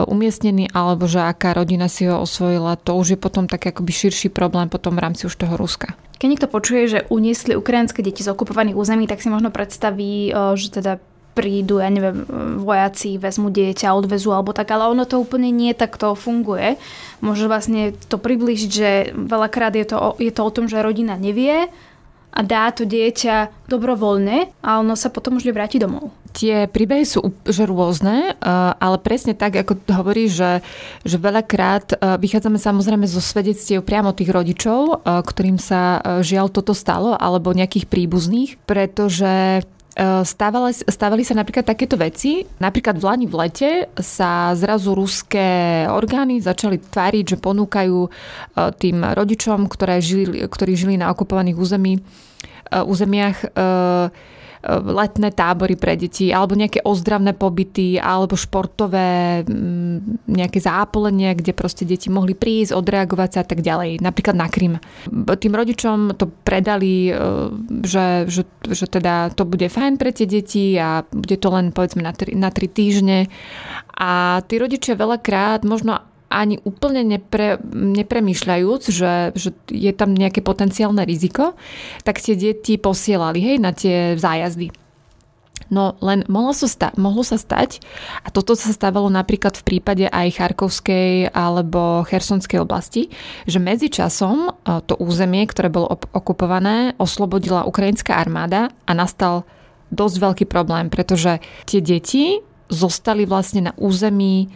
umiestnený 0.08 0.72
alebo 0.72 1.04
že 1.04 1.20
aká 1.20 1.52
rodina 1.52 1.92
si 1.92 2.08
ho 2.08 2.24
osvojila, 2.24 2.80
to 2.80 2.96
už 2.96 3.14
je 3.14 3.18
potom 3.20 3.44
tak 3.44 3.68
akoby 3.68 3.92
širší 3.92 4.32
problém 4.32 4.72
potom 4.72 4.96
v 4.96 5.04
rámci 5.04 5.28
už 5.28 5.36
toho 5.36 5.54
Ruska. 5.60 5.92
Keď 6.18 6.26
niekto 6.26 6.48
počuje, 6.50 6.82
že 6.90 7.06
uniesli 7.14 7.54
ukrajinské 7.54 8.02
deti 8.02 8.26
z 8.26 8.34
okupovaných 8.34 8.74
území, 8.74 9.06
tak 9.06 9.22
si 9.22 9.30
možno 9.30 9.54
predstaví, 9.54 10.32
e, 10.32 10.56
že 10.56 10.72
teda 10.72 10.98
prídu, 11.38 11.78
ja 11.78 11.86
neviem, 11.86 12.26
vojaci, 12.58 13.14
vezmu 13.14 13.54
dieťa, 13.54 13.94
odvezú 13.94 14.34
alebo 14.34 14.50
tak, 14.50 14.74
ale 14.74 14.90
ono 14.90 15.06
to 15.06 15.22
úplne 15.22 15.54
nie 15.54 15.70
tak 15.70 15.94
to 15.94 16.18
funguje. 16.18 16.74
Môže 17.22 17.46
vlastne 17.46 17.94
to 18.10 18.18
približiť, 18.18 18.70
že 18.74 18.90
veľakrát 19.14 19.78
je 19.78 19.86
to, 19.86 20.18
je 20.18 20.34
to 20.34 20.42
o 20.42 20.50
tom, 20.50 20.66
že 20.66 20.82
rodina 20.82 21.14
nevie, 21.14 21.70
a 22.32 22.40
dá 22.44 22.70
to 22.70 22.84
dieťa 22.84 23.66
dobrovoľne 23.66 24.52
a 24.62 24.80
ono 24.80 24.94
sa 24.94 25.08
potom 25.08 25.40
už 25.40 25.48
vráti 25.50 25.80
domov. 25.80 26.12
Tie 26.36 26.68
príbehy 26.68 27.08
sú 27.08 27.32
že 27.48 27.64
rôzne, 27.64 28.32
eh, 28.32 28.36
ale 28.76 28.96
presne 29.00 29.32
tak, 29.32 29.56
ako 29.56 29.80
hovorí, 29.90 30.28
že, 30.28 30.60
že 31.02 31.16
veľakrát 31.16 31.96
eh, 31.96 32.20
vychádzame 32.20 32.60
samozrejme 32.60 33.08
zo 33.08 33.24
svedectiev 33.24 33.82
priamo 33.82 34.12
tých 34.12 34.30
rodičov, 34.30 34.80
eh, 34.80 35.24
ktorým 35.24 35.56
sa 35.56 36.00
žiaľ 36.20 36.52
toto 36.52 36.76
stalo, 36.76 37.16
alebo 37.16 37.56
nejakých 37.56 37.88
príbuzných, 37.88 38.60
pretože 38.68 39.64
Stávali, 39.98 40.72
stávali 40.78 41.26
sa 41.26 41.34
napríklad 41.34 41.66
takéto 41.66 41.98
veci. 41.98 42.46
Napríklad 42.62 42.98
v 42.98 43.04
Lani 43.08 43.26
v 43.26 43.34
lete 43.34 43.70
sa 43.98 44.54
zrazu 44.54 44.94
ruské 44.94 45.84
orgány 45.90 46.38
začali 46.38 46.78
tváriť, 46.78 47.34
že 47.34 47.36
ponúkajú 47.42 47.98
tým 48.78 48.96
rodičom, 49.02 49.66
ktoré 49.66 49.98
žili, 49.98 50.46
ktorí 50.46 50.78
žili 50.78 50.94
na 50.94 51.10
okupovaných 51.10 51.58
území, 51.58 51.98
Eh, 52.68 52.84
územiach 52.84 53.38
eh, 53.44 54.37
letné 54.66 55.30
tábory 55.30 55.78
pre 55.78 55.94
deti, 55.94 56.34
alebo 56.34 56.58
nejaké 56.58 56.82
ozdravné 56.82 57.34
pobyty, 57.38 57.94
alebo 57.98 58.34
športové 58.34 59.42
mm, 59.46 60.26
nejaké 60.26 60.58
zápolenia, 60.58 61.38
kde 61.38 61.54
proste 61.54 61.86
deti 61.86 62.10
mohli 62.10 62.34
prísť, 62.34 62.74
odreagovať 62.74 63.30
sa 63.30 63.40
a 63.42 63.46
tak 63.46 63.62
ďalej. 63.62 64.02
Napríklad 64.02 64.36
na 64.36 64.48
Krym. 64.50 64.74
Tým 65.38 65.54
rodičom 65.54 66.18
to 66.18 66.26
predali, 66.42 67.10
eh, 67.10 67.18
že, 67.86 68.26
že, 68.26 68.42
že 68.66 68.86
teda 68.90 69.30
to 69.32 69.46
bude 69.46 69.66
fajn 69.70 69.94
pre 69.94 70.10
tie 70.10 70.26
deti 70.26 70.74
a 70.74 71.06
bude 71.06 71.38
to 71.38 71.48
len 71.54 71.70
povedzme 71.70 72.02
na 72.02 72.10
tri, 72.10 72.34
na 72.34 72.50
tri 72.50 72.66
týždne. 72.66 73.30
A 73.94 74.42
tí 74.46 74.58
rodičia 74.58 74.98
veľakrát 74.98 75.62
možno 75.62 76.02
ani 76.28 76.60
úplne 76.64 77.04
nepre, 77.04 77.56
nepremýšľajúc, 77.72 78.82
že, 78.92 79.32
že 79.32 79.50
je 79.72 79.92
tam 79.96 80.12
nejaké 80.12 80.44
potenciálne 80.44 81.02
riziko, 81.08 81.56
tak 82.04 82.20
tie 82.20 82.36
deti 82.36 82.76
posielali 82.76 83.40
hej, 83.40 83.56
na 83.56 83.72
tie 83.72 84.14
zájazdy. 84.16 84.68
No 85.68 86.00
len 86.00 86.24
mohlo 86.32 86.56
sa, 86.56 86.64
sta- 86.64 86.96
mohlo 86.96 87.20
sa 87.20 87.36
stať, 87.36 87.84
a 88.24 88.32
toto 88.32 88.56
sa 88.56 88.72
stávalo 88.72 89.12
napríklad 89.12 89.52
v 89.60 89.66
prípade 89.66 90.04
aj 90.08 90.40
Charkovskej 90.40 91.28
alebo 91.36 92.08
Chersonskej 92.08 92.64
oblasti, 92.64 93.12
že 93.44 93.60
medzičasom 93.60 94.48
e, 94.48 94.50
to 94.88 94.96
územie, 94.96 95.44
ktoré 95.44 95.68
bolo 95.68 95.92
op- 95.92 96.08
okupované, 96.16 96.96
oslobodila 96.96 97.68
ukrajinská 97.68 98.16
armáda 98.16 98.72
a 98.88 98.92
nastal 98.96 99.44
dosť 99.92 100.16
veľký 100.20 100.44
problém, 100.48 100.88
pretože 100.88 101.40
tie 101.68 101.84
deti 101.84 102.40
zostali 102.72 103.28
vlastne 103.28 103.68
na 103.68 103.72
území 103.76 104.48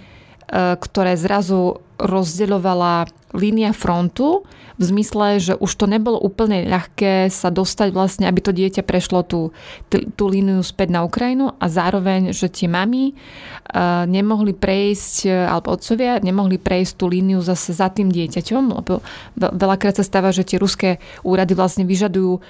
ktoré 0.53 1.17
zrazu 1.17 1.81
rozdeľovala 1.97 3.09
línia 3.33 3.73
frontu 3.73 4.45
v 4.77 4.85
zmysle, 4.85 5.39
že 5.39 5.55
už 5.57 5.71
to 5.79 5.87
nebolo 5.87 6.19
úplne 6.19 6.65
ľahké 6.67 7.29
sa 7.29 7.49
dostať 7.53 7.89
vlastne, 7.93 8.25
aby 8.27 8.41
to 8.43 8.53
dieťa 8.53 8.83
prešlo 8.85 9.23
tú, 9.25 9.55
tú 9.89 10.25
líniu 10.27 10.61
späť 10.65 10.93
na 10.93 11.01
Ukrajinu 11.07 11.55
a 11.57 11.67
zároveň, 11.71 12.35
že 12.35 12.51
tie 12.51 12.67
mami 12.67 13.15
uh, 13.15 14.05
nemohli 14.09 14.57
prejsť, 14.57 15.15
e, 15.29 15.31
alebo 15.31 15.77
otcovia 15.77 16.19
nemohli 16.19 16.57
prejsť 16.57 16.93
tú 16.99 17.07
líniu 17.07 17.45
zase 17.45 17.77
za 17.77 17.93
tým 17.93 18.11
dieťaťom, 18.11 18.65
lebo 18.83 19.05
veľakrát 19.39 20.01
sa 20.01 20.05
stáva, 20.05 20.35
že 20.35 20.45
tie 20.45 20.59
ruské 20.59 20.99
úrady 21.23 21.53
vlastne 21.55 21.85
vyžadujú 21.85 22.43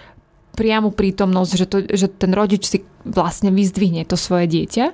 priamu 0.53 0.93
prítomnosť, 0.93 1.53
že, 1.57 1.67
to, 1.67 1.77
že 1.85 2.07
ten 2.13 2.33
rodič 2.33 2.69
si 2.69 2.79
vlastne 3.03 3.51
vyzdvihne 3.51 4.05
to 4.05 4.21
svoje 4.21 4.47
dieťa. 4.47 4.93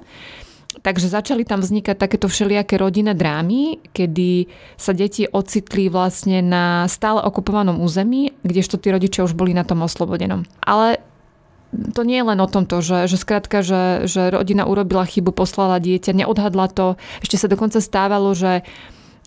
Takže 0.79 1.11
začali 1.11 1.43
tam 1.43 1.59
vznikať 1.59 1.99
takéto 1.99 2.31
všelijaké 2.31 2.79
rodinné 2.79 3.13
drámy, 3.13 3.83
kedy 3.91 4.47
sa 4.79 4.95
deti 4.95 5.27
ocitli 5.27 5.91
vlastne 5.91 6.39
na 6.39 6.87
stále 6.87 7.19
okupovanom 7.23 7.83
území, 7.83 8.31
kdežto 8.47 8.79
tí 8.79 8.95
rodičia 8.95 9.27
už 9.27 9.35
boli 9.35 9.51
na 9.53 9.67
tom 9.67 9.83
oslobodenom. 9.83 10.47
Ale 10.63 11.03
to 11.93 12.01
nie 12.07 12.23
je 12.23 12.29
len 12.33 12.41
o 12.41 12.49
tomto, 12.49 12.81
že, 12.81 13.11
že 13.11 13.21
skrátka, 13.21 13.61
že, 13.61 14.09
že 14.09 14.33
rodina 14.33 14.65
urobila 14.65 15.05
chybu, 15.05 15.37
poslala 15.37 15.77
dieťa, 15.83 16.17
neodhadla 16.25 16.73
to. 16.73 16.97
Ešte 17.21 17.37
sa 17.37 17.49
dokonca 17.51 17.83
stávalo, 17.83 18.33
že 18.33 18.65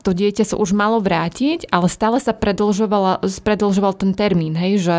to 0.01 0.17
dieťa 0.17 0.49
sa 0.49 0.55
už 0.57 0.73
malo 0.73 0.97
vrátiť, 0.97 1.69
ale 1.69 1.85
stále 1.85 2.17
sa 2.17 2.33
predlžoval 2.33 3.93
ten 3.93 4.17
termín, 4.17 4.57
hej, 4.57 4.81
že 4.81 4.97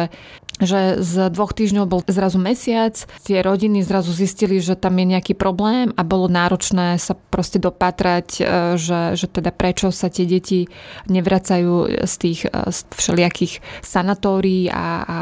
že 0.63 1.03
z 1.03 1.29
dvoch 1.35 1.53
týždňov 1.53 1.87
bol 1.91 2.01
zrazu 2.07 2.39
mesiac, 2.39 2.95
tie 3.27 3.43
rodiny 3.43 3.83
zrazu 3.83 4.15
zistili, 4.15 4.63
že 4.63 4.79
tam 4.79 4.97
je 4.97 5.07
nejaký 5.19 5.35
problém 5.35 5.91
a 5.99 6.03
bolo 6.07 6.31
náročné 6.31 6.97
sa 7.03 7.19
proste 7.19 7.59
dopatrať, 7.59 8.29
e, 8.39 8.43
že, 8.79 9.19
že 9.19 9.27
teda 9.27 9.51
prečo 9.51 9.91
sa 9.91 10.09
tie 10.09 10.25
deti 10.25 10.71
nevracajú 11.11 12.07
z 12.07 12.15
tých 12.17 12.41
e, 12.47 12.71
z 12.71 12.79
všelijakých 12.95 13.61
sanatórií 13.83 14.71
a, 14.71 14.87
a 15.03 15.17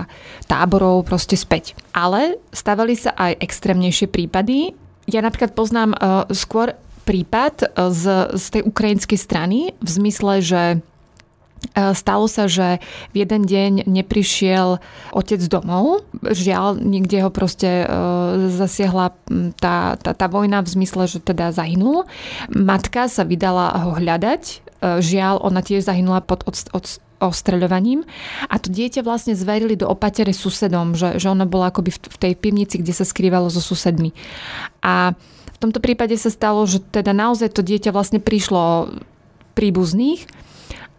táborov 0.46 1.08
proste 1.08 1.34
späť. 1.34 1.72
Ale 1.96 2.38
stávali 2.52 2.94
sa 2.94 3.16
aj 3.16 3.40
extrémnejšie 3.40 4.06
prípady. 4.12 4.76
Ja 5.10 5.24
napríklad 5.24 5.58
poznám 5.58 5.96
uh, 5.96 6.28
skôr 6.30 6.78
prípad 7.02 7.74
z, 7.90 8.04
z 8.38 8.44
tej 8.54 8.62
ukrajinskej 8.62 9.18
strany 9.18 9.74
v 9.82 9.88
zmysle, 9.90 10.38
že 10.38 10.62
E, 10.78 10.89
stalo 11.94 12.26
sa, 12.26 12.48
že 12.48 12.80
v 13.12 13.24
jeden 13.24 13.44
deň 13.44 13.84
neprišiel 13.86 14.80
otec 15.12 15.40
domov. 15.46 16.08
Žiaľ, 16.24 16.80
niekde 16.80 17.22
ho 17.22 17.30
proste 17.30 17.84
e, 17.84 17.86
zasiahla 18.48 19.12
tá, 19.60 19.94
tá, 20.00 20.10
tá 20.16 20.26
vojna 20.26 20.64
v 20.64 20.72
zmysle, 20.80 21.04
že 21.06 21.18
teda 21.20 21.52
zahynul. 21.52 22.08
Matka 22.50 23.06
sa 23.06 23.22
vydala 23.28 23.76
ho 23.86 23.92
hľadať. 23.94 24.42
E, 24.44 24.54
žiaľ, 25.04 25.44
ona 25.44 25.60
tiež 25.60 25.84
zahynula 25.84 26.24
pod 26.24 26.42
od, 26.48 26.56
od, 26.72 26.86
ostreľovaním 27.20 28.08
a 28.48 28.56
to 28.56 28.72
dieťa 28.72 29.04
vlastne 29.04 29.36
zverili 29.36 29.76
do 29.76 29.84
opatere 29.84 30.32
susedom, 30.32 30.96
že, 30.96 31.20
že 31.20 31.28
ono 31.28 31.44
bolo 31.44 31.68
akoby 31.68 31.92
v, 31.92 31.98
v 32.00 32.16
tej 32.16 32.32
pivnici, 32.32 32.80
kde 32.80 32.96
sa 32.96 33.04
skrývalo 33.04 33.52
so 33.52 33.60
susedmi. 33.60 34.16
A 34.80 35.12
v 35.52 35.58
tomto 35.60 35.84
prípade 35.84 36.16
sa 36.16 36.32
stalo, 36.32 36.64
že 36.64 36.80
teda 36.80 37.12
naozaj 37.12 37.52
to 37.52 37.60
dieťa 37.60 37.92
vlastne 37.92 38.24
prišlo 38.24 38.96
príbuzných 39.52 40.39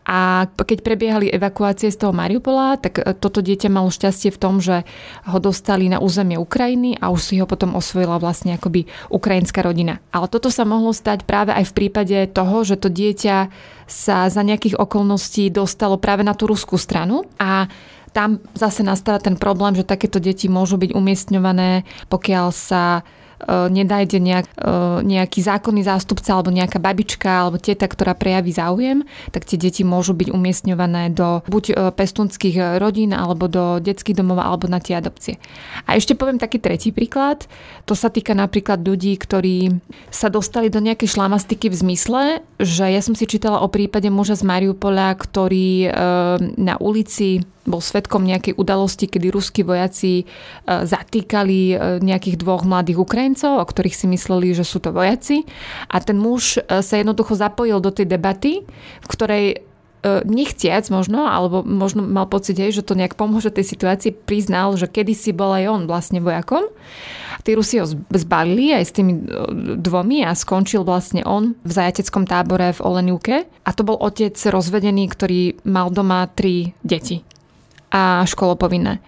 a 0.01 0.49
keď 0.49 0.81
prebiehali 0.81 1.29
evakuácie 1.29 1.93
z 1.93 2.01
toho 2.01 2.13
Mariupola, 2.13 2.81
tak 2.81 2.99
e, 2.99 3.13
toto 3.13 3.45
dieťa 3.45 3.69
malo 3.69 3.93
šťastie 3.93 4.33
v 4.33 4.41
tom, 4.41 4.57
že 4.57 4.81
ho 5.29 5.37
dostali 5.37 5.85
na 5.87 6.01
územie 6.01 6.41
Ukrajiny 6.41 6.97
a 6.97 7.13
už 7.13 7.21
si 7.21 7.33
ho 7.37 7.45
potom 7.45 7.77
osvojila 7.77 8.17
vlastne 8.17 8.57
akoby 8.57 8.89
ukrajinská 9.13 9.61
rodina. 9.61 10.01
Ale 10.09 10.25
toto 10.25 10.49
sa 10.49 10.65
mohlo 10.65 10.89
stať 10.89 11.21
práve 11.29 11.53
aj 11.53 11.69
v 11.69 11.75
prípade 11.77 12.17
toho, 12.33 12.65
že 12.65 12.81
to 12.81 12.89
dieťa 12.89 13.53
sa 13.85 14.25
za 14.25 14.41
nejakých 14.41 14.81
okolností 14.81 15.53
dostalo 15.53 16.01
práve 16.01 16.25
na 16.25 16.33
tú 16.33 16.49
ruskú 16.49 16.81
stranu 16.81 17.29
a 17.37 17.69
tam 18.11 18.43
zase 18.57 18.83
nastáva 18.83 19.23
ten 19.23 19.39
problém, 19.39 19.71
že 19.77 19.87
takéto 19.87 20.19
deti 20.19 20.51
môžu 20.51 20.75
byť 20.75 20.91
umiestňované, 20.91 21.87
pokiaľ 22.11 22.47
sa 22.51 23.07
E, 23.41 23.69
nedájde 23.73 24.21
nejak, 24.21 24.45
e, 24.53 24.71
nejaký 25.01 25.39
zákonný 25.41 25.81
zástupca 25.81 26.37
alebo 26.37 26.53
nejaká 26.53 26.77
babička 26.77 27.29
alebo 27.29 27.57
teta, 27.57 27.89
ktorá 27.89 28.13
prejaví 28.13 28.53
záujem, 28.53 29.01
tak 29.33 29.49
tie 29.49 29.57
deti 29.57 29.81
môžu 29.81 30.13
byť 30.13 30.29
umiestňované 30.29 31.09
do 31.13 31.41
buď 31.49 31.63
e, 31.69 31.73
pestunských 31.89 32.77
rodín 32.77 33.17
alebo 33.17 33.49
do 33.49 33.81
detských 33.81 34.17
domov 34.17 34.41
alebo 34.41 34.69
na 34.69 34.77
tie 34.77 34.97
adopcie. 34.97 35.41
A 35.89 35.97
ešte 35.97 36.13
poviem 36.13 36.37
taký 36.37 36.61
tretí 36.61 36.93
príklad. 36.93 37.49
To 37.89 37.97
sa 37.97 38.13
týka 38.13 38.37
napríklad 38.37 38.85
ľudí, 38.85 39.17
ktorí 39.17 39.73
sa 40.13 40.29
dostali 40.29 40.69
do 40.69 40.77
nejakej 40.77 41.17
šlamastiky 41.17 41.73
v 41.73 41.79
zmysle, 41.81 42.23
že 42.61 42.85
ja 42.93 43.01
som 43.01 43.17
si 43.17 43.25
čítala 43.25 43.65
o 43.65 43.67
prípade 43.71 44.07
muža 44.13 44.37
z 44.37 44.45
Mariupola, 44.45 45.13
ktorý 45.17 45.89
na 46.57 46.75
ulici 46.77 47.41
bol 47.65 47.81
svetkom 47.81 48.25
nejakej 48.25 48.57
udalosti, 48.57 49.05
kedy 49.05 49.27
ruskí 49.29 49.61
vojaci 49.61 50.13
e, 50.21 50.25
zatýkali 50.65 51.59
e, 51.71 51.75
nejakých 52.01 52.41
dvoch 52.41 52.65
mladých 52.65 52.97
Ukrajincov, 52.97 53.61
o 53.61 53.65
ktorých 53.65 53.95
si 53.95 54.05
mysleli, 54.09 54.57
že 54.57 54.65
sú 54.65 54.81
to 54.81 54.89
vojaci. 54.89 55.45
A 55.93 56.01
ten 56.01 56.17
muž 56.17 56.57
e, 56.57 56.81
sa 56.81 56.95
jednoducho 56.97 57.37
zapojil 57.37 57.77
do 57.77 57.93
tej 57.93 58.09
debaty, 58.09 58.65
v 59.01 59.07
ktorej 59.09 59.45
nechciac 60.25 60.89
možno, 60.89 61.29
alebo 61.29 61.61
možno 61.61 62.01
mal 62.01 62.25
pocit, 62.25 62.57
že 62.57 62.81
to 62.81 62.97
nejak 62.97 63.13
pomôže 63.13 63.53
tej 63.53 63.69
situácii, 63.69 64.09
priznal, 64.25 64.73
že 64.73 64.89
kedysi 64.89 65.29
bol 65.29 65.53
aj 65.53 65.69
on 65.69 65.81
vlastne 65.85 66.17
vojakom. 66.17 66.73
Tí 67.45 67.53
Rusi 67.53 67.77
ho 67.77 67.85
zbalili 68.09 68.73
aj 68.73 68.83
s 68.89 68.95
tými 68.97 69.13
dvomi 69.77 70.25
a 70.25 70.33
skončil 70.33 70.81
vlastne 70.81 71.21
on 71.21 71.53
v 71.61 71.69
zajateckom 71.69 72.25
tábore 72.25 72.73
v 72.73 72.81
Oleniuke. 72.81 73.45
A 73.45 73.69
to 73.77 73.85
bol 73.85 74.01
otec 74.01 74.33
rozvedený, 74.33 75.05
ktorý 75.05 75.61
mal 75.69 75.93
doma 75.93 76.25
tri 76.33 76.73
deti 76.81 77.21
a 77.91 78.23
školopovinné. 78.25 79.03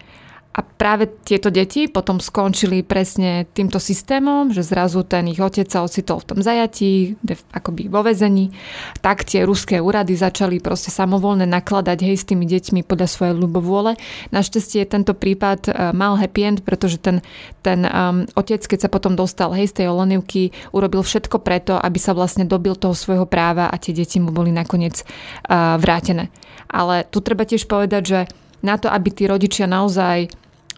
A 0.53 0.61
práve 0.61 1.09
tieto 1.25 1.49
deti 1.49 1.89
potom 1.89 2.21
skončili 2.21 2.85
presne 2.85 3.49
týmto 3.57 3.81
systémom, 3.81 4.53
že 4.53 4.61
zrazu 4.61 5.01
ten 5.01 5.25
ich 5.25 5.41
otec 5.41 5.65
sa 5.65 5.81
ocitol 5.81 6.21
v 6.21 6.29
tom 6.29 6.39
zajatí, 6.45 7.17
akoby 7.49 7.89
vo 7.89 8.05
vezení. 8.05 8.53
Tak 9.01 9.25
tie 9.25 9.49
ruské 9.49 9.81
úrady 9.81 10.13
začali 10.13 10.61
proste 10.61 10.93
samovolne 10.93 11.49
nakladať 11.49 12.05
hej 12.05 12.21
s 12.21 12.29
tými 12.29 12.45
deťmi 12.45 12.85
podľa 12.85 13.09
svojej 13.09 13.33
ľubovôle. 13.33 13.97
Našťastie 14.29 14.85
tento 14.85 15.17
prípad 15.17 15.73
uh, 15.73 15.89
mal 15.89 16.21
happy 16.21 16.41
end, 16.45 16.59
pretože 16.61 17.01
ten, 17.01 17.25
ten 17.65 17.89
um, 17.89 18.29
otec, 18.37 18.61
keď 18.61 18.85
sa 18.85 18.93
potom 18.93 19.17
dostal 19.17 19.57
hej 19.57 19.73
z 19.73 19.81
tej 19.81 19.85
olenivky, 19.89 20.53
urobil 20.69 21.01
všetko 21.01 21.41
preto, 21.41 21.81
aby 21.81 21.97
sa 21.97 22.13
vlastne 22.13 22.45
dobil 22.45 22.77
toho 22.77 22.93
svojho 22.93 23.25
práva 23.25 23.73
a 23.73 23.75
tie 23.81 23.97
deti 23.97 24.21
mu 24.21 24.29
boli 24.29 24.53
nakoniec 24.53 25.01
uh, 25.01 25.81
vrátené. 25.81 26.29
Ale 26.69 27.09
tu 27.09 27.25
treba 27.25 27.41
tiež 27.41 27.65
povedať, 27.65 28.03
že 28.05 28.19
na 28.63 28.79
to, 28.79 28.88
aby 28.88 29.10
tí 29.12 29.27
rodičia 29.27 29.67
naozaj 29.67 30.32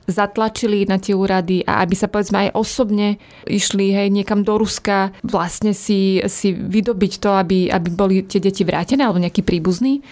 zatlačili 0.05 0.85
na 0.85 1.01
tie 1.01 1.17
úrady 1.17 1.65
a 1.65 1.81
aby 1.81 1.97
sa 1.97 2.05
povedzme 2.05 2.49
aj 2.49 2.49
osobne 2.53 3.17
išli 3.49 3.89
hej, 3.89 4.13
niekam 4.13 4.45
do 4.45 4.61
Ruska 4.61 5.09
vlastne 5.25 5.73
si, 5.73 6.21
si 6.29 6.53
vydobiť 6.53 7.13
to, 7.17 7.29
aby, 7.33 7.73
aby 7.73 7.89
boli 7.89 8.21
tie 8.21 8.37
deti 8.37 8.61
vrátené 8.61 9.01
alebo 9.01 9.17
nejaký 9.17 9.41
príbuzný, 9.41 10.05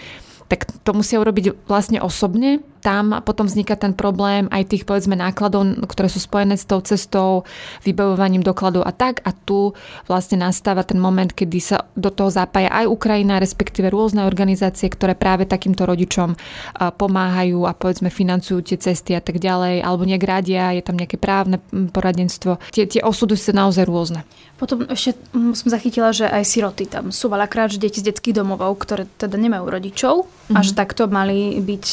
tak 0.48 0.68
to 0.84 0.90
musia 0.92 1.20
urobiť 1.20 1.66
vlastne 1.66 1.98
osobne 2.00 2.60
tam 2.84 3.24
potom 3.24 3.48
vzniká 3.48 3.80
ten 3.80 3.96
problém 3.96 4.44
aj 4.52 4.68
tých 4.68 4.84
povedzme 4.84 5.16
nákladov, 5.16 5.88
ktoré 5.88 6.12
sú 6.12 6.20
spojené 6.20 6.60
s 6.60 6.68
tou 6.68 6.84
cestou, 6.84 7.48
vybavovaním 7.80 8.44
dokladov 8.44 8.84
a 8.84 8.92
tak. 8.92 9.24
A 9.24 9.32
tu 9.32 9.72
vlastne 10.04 10.44
nastáva 10.44 10.84
ten 10.84 11.00
moment, 11.00 11.32
kedy 11.32 11.58
sa 11.64 11.88
do 11.96 12.12
toho 12.12 12.28
zapája 12.28 12.68
aj 12.68 12.92
Ukrajina, 12.92 13.40
respektíve 13.40 13.88
rôzne 13.88 14.28
organizácie, 14.28 14.92
ktoré 14.92 15.16
práve 15.16 15.48
takýmto 15.48 15.88
rodičom 15.88 16.36
pomáhajú 16.76 17.64
a 17.64 17.72
povedzme 17.72 18.12
financujú 18.12 18.60
tie 18.60 18.76
cesty 18.76 19.16
a 19.16 19.24
tak 19.24 19.40
ďalej, 19.40 19.80
alebo 19.80 20.04
nejak 20.04 20.28
radia, 20.28 20.76
je 20.76 20.84
tam 20.84 21.00
nejaké 21.00 21.16
právne 21.16 21.64
poradenstvo. 21.72 22.60
Tie, 22.68 22.84
tie 22.84 23.00
osudy 23.00 23.32
sú 23.32 23.56
naozaj 23.56 23.88
rôzne. 23.88 24.28
Potom 24.60 24.84
ešte 24.92 25.16
som 25.32 25.68
zachytila, 25.72 26.12
že 26.12 26.28
aj 26.28 26.44
siroty 26.44 26.84
tam 26.84 27.08
sú 27.08 27.32
veľakrát, 27.32 27.72
deti 27.80 28.04
z 28.04 28.12
detských 28.12 28.44
domovov, 28.44 28.76
ktoré 28.76 29.08
teda 29.16 29.40
nemajú 29.40 29.66
rodičov 29.66 30.28
mm-hmm. 30.44 30.56
a 30.56 30.58
že 30.60 30.72
takto 30.76 31.08
mali 31.08 31.56
byť 31.64 31.86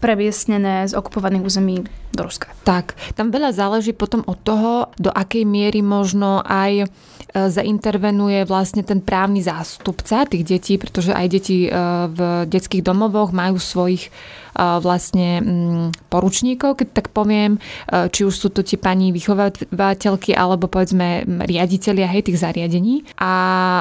pre 0.00 0.14
previesnené 0.14 0.86
z 0.86 0.94
okupovaných 0.94 1.42
území 1.42 1.76
do 2.14 2.22
Ruska. 2.22 2.46
Tak, 2.62 2.94
tam 3.18 3.34
veľa 3.34 3.50
záleží 3.50 3.90
potom 3.90 4.22
od 4.30 4.38
toho, 4.46 4.94
do 4.94 5.10
akej 5.10 5.42
miery 5.42 5.82
možno 5.82 6.38
aj 6.46 6.72
e, 6.78 6.86
zaintervenuje 7.34 8.46
vlastne 8.46 8.86
ten 8.86 9.02
právny 9.02 9.42
zástupca 9.42 10.22
tých 10.22 10.46
detí, 10.46 10.78
pretože 10.78 11.10
aj 11.10 11.26
deti 11.26 11.66
e, 11.66 11.70
v 12.06 12.46
detských 12.46 12.86
domovoch 12.86 13.34
majú 13.34 13.58
svojich 13.58 14.14
vlastne 14.54 15.42
mm, 15.42 16.10
poručníkov, 16.10 16.78
keď 16.78 16.88
tak 16.94 17.06
poviem, 17.10 17.58
či 17.90 18.22
už 18.22 18.34
sú 18.34 18.48
to 18.54 18.62
tie 18.62 18.78
pani 18.78 19.10
vychovateľky 19.10 20.32
alebo 20.34 20.70
povedzme 20.70 21.26
riaditeľia 21.26 22.06
hej, 22.10 22.30
tých 22.30 22.40
zariadení. 22.40 23.02
A 23.18 23.32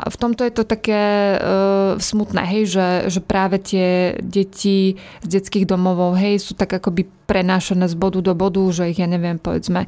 v 0.05 0.15
tomto 0.17 0.41
je 0.43 0.53
to 0.53 0.63
také 0.65 1.37
uh, 1.37 1.95
smutné, 2.01 2.41
hej, 2.49 2.63
že, 2.73 2.87
že 3.13 3.19
práve 3.21 3.61
tie 3.61 4.17
deti 4.19 4.97
z 5.21 5.27
detských 5.27 5.69
domovov 5.69 6.17
hej, 6.17 6.41
sú 6.41 6.57
tak 6.57 6.73
akoby 6.73 7.05
prenášané 7.23 7.87
z 7.87 7.95
bodu 7.95 8.19
do 8.19 8.35
bodu, 8.35 8.61
že 8.69 8.91
ich, 8.91 8.99
ja 8.99 9.07
neviem, 9.07 9.39
povedzme, 9.39 9.87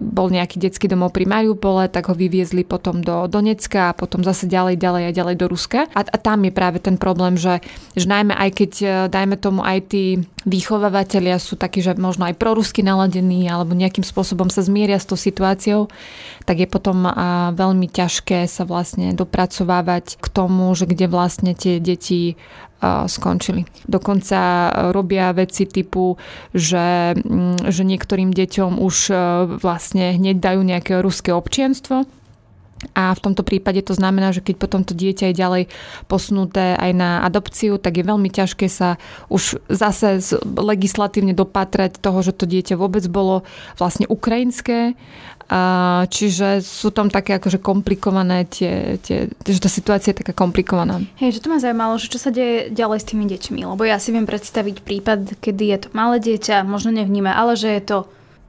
bol 0.00 0.32
nejaký 0.32 0.56
detský 0.56 0.88
domov 0.88 1.12
pri 1.12 1.28
Mariupole, 1.28 1.86
tak 1.92 2.08
ho 2.08 2.14
vyviezli 2.16 2.64
potom 2.64 3.04
do 3.04 3.28
Donecka 3.28 3.92
a 3.92 3.96
potom 3.96 4.24
zase 4.24 4.48
ďalej, 4.48 4.80
ďalej 4.80 5.02
a 5.06 5.12
ďalej 5.12 5.36
do 5.36 5.46
Ruska. 5.52 5.84
A, 5.92 6.00
a 6.02 6.16
tam 6.16 6.42
je 6.48 6.52
práve 6.52 6.80
ten 6.80 6.96
problém, 6.96 7.36
že, 7.36 7.60
že 7.92 8.08
najmä 8.08 8.32
aj 8.32 8.50
keď, 8.56 8.72
dajme 9.12 9.36
tomu, 9.36 9.60
aj 9.62 9.78
tí 9.92 9.95
vychovávateľia 10.46 11.36
sú 11.42 11.58
takí, 11.58 11.82
že 11.82 11.98
možno 11.98 12.28
aj 12.28 12.38
prorusky 12.38 12.80
naladení 12.84 13.48
alebo 13.50 13.74
nejakým 13.74 14.04
spôsobom 14.06 14.48
sa 14.48 14.62
zmieria 14.62 14.96
s 15.00 15.08
tou 15.08 15.18
situáciou, 15.18 15.90
tak 16.46 16.62
je 16.62 16.68
potom 16.70 17.06
veľmi 17.54 17.86
ťažké 17.90 18.46
sa 18.46 18.62
vlastne 18.62 19.12
dopracovávať 19.12 20.18
k 20.22 20.26
tomu, 20.30 20.70
že 20.78 20.86
kde 20.86 21.06
vlastne 21.10 21.52
tie 21.56 21.82
deti 21.82 22.38
skončili. 22.84 23.64
Dokonca 23.88 24.68
robia 24.92 25.32
veci 25.32 25.64
typu, 25.64 26.20
že, 26.52 27.16
že 27.72 27.82
niektorým 27.82 28.36
deťom 28.36 28.78
už 28.84 28.96
vlastne 29.64 30.12
hneď 30.12 30.36
dajú 30.36 30.60
nejaké 30.60 31.00
ruské 31.00 31.32
občianstvo, 31.32 32.04
a 32.92 33.16
v 33.16 33.22
tomto 33.24 33.40
prípade 33.40 33.80
to 33.80 33.96
znamená, 33.96 34.36
že 34.36 34.44
keď 34.44 34.56
potom 34.60 34.84
to 34.84 34.92
dieťa 34.92 35.32
je 35.32 35.40
ďalej 35.40 35.62
posunuté 36.12 36.76
aj 36.76 36.92
na 36.92 37.10
adopciu, 37.24 37.80
tak 37.80 37.96
je 37.96 38.04
veľmi 38.04 38.28
ťažké 38.28 38.68
sa 38.68 39.00
už 39.32 39.64
zase 39.72 40.20
legislatívne 40.44 41.32
dopatrať 41.32 41.96
toho, 42.04 42.20
že 42.20 42.36
to 42.36 42.44
dieťa 42.44 42.76
vôbec 42.76 43.00
bolo 43.08 43.48
vlastne 43.80 44.04
ukrajinské. 44.12 44.92
Čiže 46.10 46.58
sú 46.60 46.90
tam 46.90 47.06
také 47.06 47.38
akože 47.38 47.62
komplikované 47.62 48.50
tie, 48.50 48.98
tie, 48.98 49.30
že 49.30 49.62
tá 49.62 49.70
situácia 49.70 50.10
je 50.10 50.20
taká 50.26 50.34
komplikovaná. 50.34 51.00
Hej, 51.22 51.38
že 51.38 51.42
to 51.46 51.54
ma 51.54 51.62
zaujímalo, 51.62 51.96
že 52.02 52.10
čo 52.10 52.18
sa 52.18 52.34
deje 52.34 52.68
ďalej 52.74 52.98
s 52.98 53.08
tými 53.08 53.24
deťmi, 53.30 53.60
lebo 53.62 53.82
ja 53.86 53.96
si 54.02 54.10
viem 54.10 54.26
predstaviť 54.26 54.82
prípad, 54.82 55.38
kedy 55.38 55.64
je 55.70 55.78
to 55.86 55.88
malé 55.94 56.18
dieťa, 56.18 56.66
možno 56.66 56.92
nevníma, 56.92 57.30
ale 57.32 57.54
že 57.54 57.72
je 57.78 57.82
to 57.86 57.98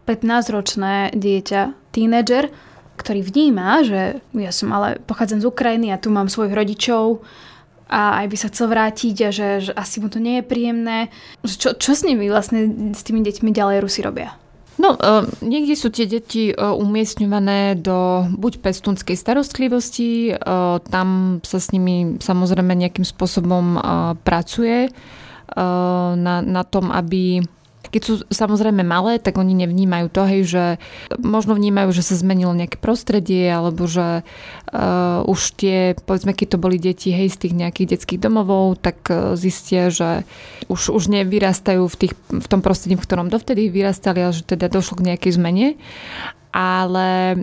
15-ročné 0.09 1.13
dieťa, 1.13 1.93
tínedžer, 1.93 2.49
ktorý 2.97 3.21
vníma, 3.21 3.85
že 3.85 4.19
ja 4.33 4.51
som 4.51 4.73
ale 4.73 4.97
pochádzam 5.05 5.39
z 5.39 5.49
Ukrajiny 5.49 5.93
a 5.93 6.01
tu 6.01 6.09
mám 6.09 6.27
svojich 6.27 6.57
rodičov 6.57 7.21
a 7.87 8.19
aj 8.19 8.27
by 8.27 8.37
sa 8.37 8.49
chcel 8.51 8.67
vrátiť 8.67 9.15
a 9.23 9.29
že, 9.31 9.49
že 9.69 9.71
asi 9.71 10.03
mu 10.03 10.11
to 10.11 10.19
nie 10.19 10.41
je 10.41 10.49
príjemné. 10.49 11.07
Čo, 11.45 11.77
čo 11.77 11.95
s 11.95 12.03
nimi 12.03 12.27
vlastne, 12.27 12.91
s 12.91 13.01
tými 13.05 13.23
deťmi 13.23 13.55
ďalej 13.55 13.77
Rusi 13.79 14.03
robia? 14.03 14.35
No, 14.77 14.93
uh, 14.93 15.25
niekde 15.41 15.73
sú 15.73 15.89
tie 15.89 16.05
deti 16.05 16.53
uh, 16.53 16.75
umiestňované 16.77 17.81
do 17.81 18.29
buď 18.29 18.61
pestunskej 18.61 19.17
starostlivosti, 19.17 20.37
uh, 20.37 20.77
tam 20.93 21.39
sa 21.41 21.57
s 21.57 21.73
nimi 21.73 22.21
samozrejme 22.21 22.77
nejakým 22.77 23.05
spôsobom 23.05 23.79
pracuje 24.21 24.89
na, 25.57 26.43
na 26.43 26.63
tom, 26.67 26.91
aby 26.91 27.39
keď 27.89 28.01
sú 28.03 28.13
samozrejme 28.27 28.83
malé, 28.83 29.17
tak 29.17 29.39
oni 29.39 29.55
nevnímajú 29.65 30.07
to, 30.11 30.21
hej, 30.27 30.41
že 30.47 30.63
možno 31.19 31.55
vnímajú, 31.55 31.91
že 31.95 32.03
sa 32.03 32.19
zmenilo 32.19 32.51
nejaké 32.53 32.77
prostredie, 32.79 33.47
alebo 33.47 33.87
že 33.87 34.21
uh, 34.23 35.23
už 35.25 35.39
tie, 35.55 35.95
povedzme, 35.97 36.35
keď 36.35 36.47
to 36.55 36.61
boli 36.61 36.77
deti, 36.77 37.11
hej, 37.11 37.33
z 37.33 37.47
tých 37.47 37.53
nejakých 37.55 37.97
detských 37.97 38.23
domovov, 38.23 38.79
tak 38.79 38.97
uh, 39.09 39.33
zistia, 39.39 39.89
že 39.89 40.27
už, 40.67 40.93
už 40.93 41.03
nevyrastajú 41.11 41.87
v, 41.87 41.95
tých, 41.95 42.13
v 42.29 42.47
tom 42.47 42.59
prostredí, 42.59 42.99
v 42.99 43.05
ktorom 43.05 43.31
dovtedy 43.31 43.71
vyrastali, 43.71 44.23
ale 44.23 44.35
že 44.35 44.43
teda 44.43 44.67
došlo 44.67 44.99
k 44.99 45.13
nejakej 45.13 45.31
zmene 45.39 45.67
ale 46.51 47.09
e, 47.33 47.37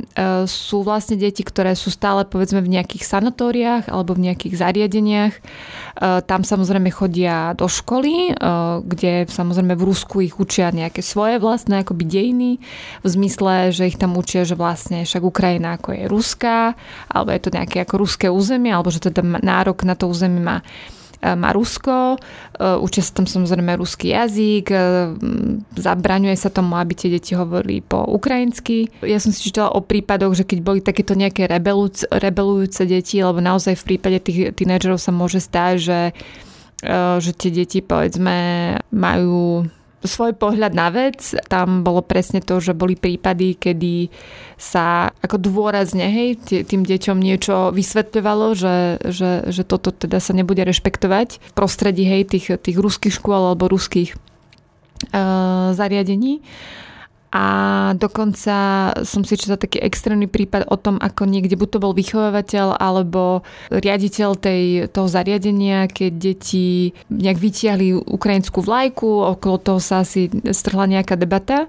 sú 0.48 0.80
vlastne 0.82 1.14
deti, 1.14 1.44
ktoré 1.44 1.76
sú 1.76 1.92
stále 1.92 2.24
povedzme 2.24 2.64
v 2.64 2.72
nejakých 2.78 3.04
sanatóriách 3.04 3.92
alebo 3.92 4.16
v 4.16 4.30
nejakých 4.30 4.54
zariadeniach. 4.58 5.34
E, 5.36 5.40
tam 6.24 6.42
samozrejme 6.42 6.88
chodia 6.88 7.52
do 7.52 7.68
školy, 7.68 8.32
e, 8.32 8.42
kde 8.82 9.28
samozrejme 9.28 9.76
v 9.76 9.86
Rusku 9.86 10.24
ich 10.24 10.34
učia 10.40 10.72
nejaké 10.72 11.04
svoje 11.04 11.36
vlastné 11.38 11.84
akoby 11.84 12.04
dejiny, 12.08 12.52
v 13.04 13.06
zmysle, 13.06 13.70
že 13.70 13.92
ich 13.92 14.00
tam 14.00 14.16
učia, 14.16 14.48
že 14.48 14.56
vlastne 14.56 15.04
však 15.04 15.22
Ukrajina 15.22 15.76
ako 15.76 15.94
je 15.94 16.04
ruská, 16.08 16.74
alebo 17.06 17.30
je 17.30 17.40
to 17.44 17.54
nejaké 17.54 17.84
ako 17.84 17.94
ruské 18.00 18.26
územie, 18.32 18.72
alebo 18.72 18.88
že 18.88 19.04
teda 19.04 19.20
nárok 19.22 19.84
na 19.84 19.94
to 19.94 20.08
územie 20.08 20.40
má 20.40 20.64
má 21.32 21.56
Rusko, 21.56 22.20
e, 22.20 22.76
učia 22.76 23.00
sa 23.00 23.16
tam 23.16 23.24
samozrejme 23.24 23.80
ruský 23.80 24.12
jazyk, 24.12 24.66
e, 24.68 24.76
zabraňuje 25.80 26.36
sa 26.36 26.52
tomu, 26.52 26.76
aby 26.76 26.92
tie 26.92 27.08
deti 27.08 27.32
hovorili 27.32 27.80
po 27.80 28.04
ukrajinsky. 28.04 28.92
Ja 29.00 29.16
som 29.16 29.32
si 29.32 29.48
čítala 29.48 29.72
o 29.72 29.80
prípadoch, 29.80 30.36
že 30.36 30.44
keď 30.44 30.58
boli 30.60 30.84
takéto 30.84 31.16
nejaké 31.16 31.48
rebelujúce, 31.48 32.04
rebelujúce 32.12 32.84
deti, 32.84 33.24
lebo 33.24 33.40
naozaj 33.40 33.80
v 33.80 33.96
prípade 33.96 34.20
tých 34.20 34.52
tínedžerov 34.52 35.00
sa 35.00 35.10
môže 35.10 35.40
stať, 35.40 35.74
že 35.80 36.00
že 37.20 37.32
tie 37.32 37.48
deti 37.48 37.80
povedzme 37.80 38.36
majú 38.92 39.64
svoj 40.04 40.36
pohľad 40.36 40.76
na 40.76 40.92
vec. 40.92 41.32
Tam 41.48 41.80
bolo 41.80 42.04
presne 42.04 42.44
to, 42.44 42.60
že 42.60 42.76
boli 42.76 42.94
prípady, 42.94 43.56
kedy 43.56 44.12
sa 44.60 45.10
ako 45.24 45.40
dôrazne 45.40 46.06
hej, 46.12 46.38
tým 46.68 46.84
deťom 46.84 47.18
niečo 47.18 47.72
vysvetľovalo, 47.72 48.46
že, 48.54 48.76
že, 49.08 49.48
že 49.48 49.62
toto 49.64 49.90
teda 49.90 50.20
sa 50.20 50.36
nebude 50.36 50.62
rešpektovať 50.62 51.40
v 51.40 51.52
prostredí 51.56 52.04
hej, 52.04 52.28
tých, 52.28 52.60
tých 52.60 52.76
ruských 52.76 53.16
škôl 53.16 53.50
alebo 53.56 53.66
ruských 53.72 54.14
zariadení. 55.74 56.44
A 57.34 57.44
dokonca 57.98 58.54
som 59.02 59.26
si 59.26 59.34
čítala 59.34 59.58
taký 59.58 59.82
extrémny 59.82 60.30
prípad 60.30 60.70
o 60.70 60.78
tom, 60.78 61.02
ako 61.02 61.26
niekde 61.26 61.58
buď 61.58 61.68
to 61.74 61.82
bol 61.82 61.90
vychovávateľ 61.90 62.78
alebo 62.78 63.42
riaditeľ 63.74 64.38
tej, 64.38 64.62
toho 64.94 65.10
zariadenia, 65.10 65.90
keď 65.90 66.12
deti 66.14 66.94
nejak 67.10 67.38
vytiahli 67.42 68.06
ukrajinskú 68.06 68.62
vlajku, 68.62 69.34
okolo 69.34 69.58
toho 69.58 69.82
sa 69.82 70.06
asi 70.06 70.30
strhla 70.54 70.86
nejaká 70.86 71.18
debata 71.18 71.66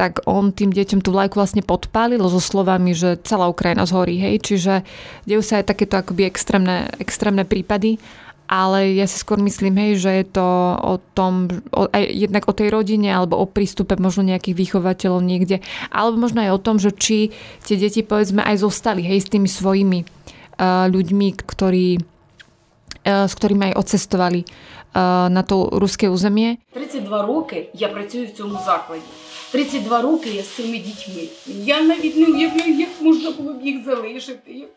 tak 0.00 0.24
on 0.24 0.48
tým 0.48 0.72
deťom 0.72 1.04
tú 1.04 1.12
vlajku 1.12 1.36
vlastne 1.36 1.60
podpálil 1.60 2.24
so 2.24 2.40
slovami, 2.40 2.96
že 2.96 3.20
celá 3.20 3.52
Ukrajina 3.52 3.84
zhorí, 3.84 4.16
hej. 4.16 4.40
Čiže 4.40 4.80
dejú 5.28 5.44
sa 5.44 5.60
aj 5.60 5.76
takéto 5.76 6.00
akoby 6.00 6.24
extrémne, 6.24 6.88
extrémne 6.96 7.44
prípady 7.44 8.00
ale 8.49 8.93
ja 8.93 9.09
si 9.09 9.17
skôr 9.17 9.41
myslím, 9.41 9.73
hej, 9.81 10.05
že 10.05 10.11
je 10.21 10.25
to 10.37 10.47
o 10.77 11.01
tom, 11.17 11.49
o, 11.73 11.89
aj 11.89 12.03
jednak 12.13 12.45
o 12.45 12.53
tej 12.53 12.69
rodine 12.69 13.09
alebo 13.09 13.41
o 13.41 13.49
prístupe 13.49 13.97
možno 13.97 14.21
nejakých 14.21 14.53
vychovateľov 14.53 15.21
niekde, 15.25 15.65
alebo 15.89 16.21
možno 16.21 16.45
aj 16.45 16.51
o 16.53 16.61
tom, 16.61 16.77
že 16.77 16.93
či 16.93 17.33
tie 17.65 17.75
deti 17.77 18.05
povedzme 18.05 18.45
aj 18.45 18.61
zostali, 18.61 19.01
hej, 19.01 19.25
s 19.25 19.31
tými 19.33 19.49
svojimi 19.49 20.05
uh, 20.05 20.85
ľuďmi, 20.85 21.27
ktorí, 21.41 21.87
uh, 21.97 23.25
s 23.25 23.33
ktorými 23.33 23.73
aj 23.73 23.77
odcestovali 23.81 24.45
uh, 24.45 25.25
na 25.33 25.41
to 25.41 25.73
ruské 25.73 26.05
územie. 26.05 26.61
32 26.77 27.09
roky 27.25 27.73
ja 27.73 27.89
pracujem 27.89 28.29
v 28.29 28.33
цьому 28.37 28.61
закладі. 28.61 29.09
32 29.51 30.01
роки 30.01 30.29
я 30.29 30.43
з 30.43 30.47
цими 30.47 30.77
дітьми. 30.77 31.27
Я 31.47 31.81
навіть 31.81 32.17
не 32.17 32.25
уявляю, 32.25 32.79
як 32.79 32.89
можна 33.01 33.31
було 33.31 33.53
б 33.53 33.65
їх 33.65 33.85
залишити. 33.85 34.51
Як 34.51 34.69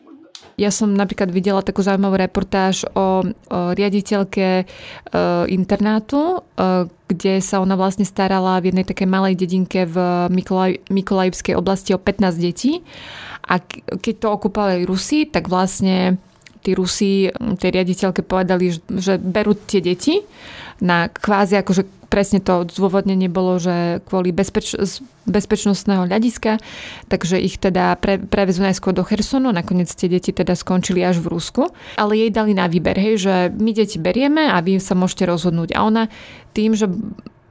ja 0.54 0.70
som 0.70 0.94
napríklad 0.94 1.34
videla 1.34 1.66
takú 1.66 1.82
zaujímavú 1.82 2.14
reportáž 2.14 2.86
o, 2.94 3.26
o 3.26 3.58
riaditeľke 3.74 4.62
e, 4.62 4.64
internátu, 5.50 6.38
e, 6.54 6.86
kde 7.10 7.42
sa 7.42 7.58
ona 7.58 7.74
vlastne 7.74 8.06
starala 8.06 8.62
v 8.62 8.70
jednej 8.70 8.86
takej 8.86 9.08
malej 9.10 9.34
dedinke 9.34 9.82
v 9.84 9.96
Mikolaj, 10.30 10.78
Mikolajivskej 10.88 11.58
oblasti 11.58 11.90
o 11.92 11.98
15 11.98 12.38
detí. 12.38 12.86
A 13.44 13.60
keď 13.98 14.14
to 14.22 14.28
okupovali 14.30 14.86
Rusi, 14.88 15.28
tak 15.28 15.50
vlastne 15.50 16.16
tí 16.64 16.72
Rusi 16.72 17.28
tej 17.60 17.70
riaditeľke 17.74 18.24
povedali, 18.24 18.72
že 18.96 19.20
berú 19.20 19.52
tie 19.52 19.84
deti 19.84 20.24
na 20.80 21.12
kvázi 21.12 21.60
akože 21.60 22.03
presne 22.14 22.38
to 22.38 22.62
zdôvodnenie 22.70 23.26
bolo, 23.26 23.58
že 23.58 23.98
kvôli 24.06 24.30
bezpeč- 24.30 24.78
bezpečnostného 25.26 26.06
hľadiska, 26.06 26.62
takže 27.10 27.42
ich 27.42 27.58
teda 27.58 27.98
pre, 27.98 28.22
prevezú 28.22 28.62
najskôr 28.62 28.94
do 28.94 29.02
Hersonu, 29.02 29.50
nakoniec 29.50 29.90
tie 29.90 30.06
deti 30.06 30.30
teda 30.30 30.54
skončili 30.54 31.02
až 31.02 31.18
v 31.18 31.34
Rusku, 31.34 31.74
ale 31.98 32.14
jej 32.14 32.30
dali 32.30 32.54
na 32.54 32.70
výber, 32.70 32.94
hej, 32.94 33.18
že 33.18 33.34
my 33.50 33.74
deti 33.74 33.98
berieme 33.98 34.46
a 34.46 34.62
vy 34.62 34.78
sa 34.78 34.94
môžete 34.94 35.26
rozhodnúť. 35.26 35.74
A 35.74 35.82
ona 35.82 36.06
tým, 36.54 36.78
že 36.78 36.86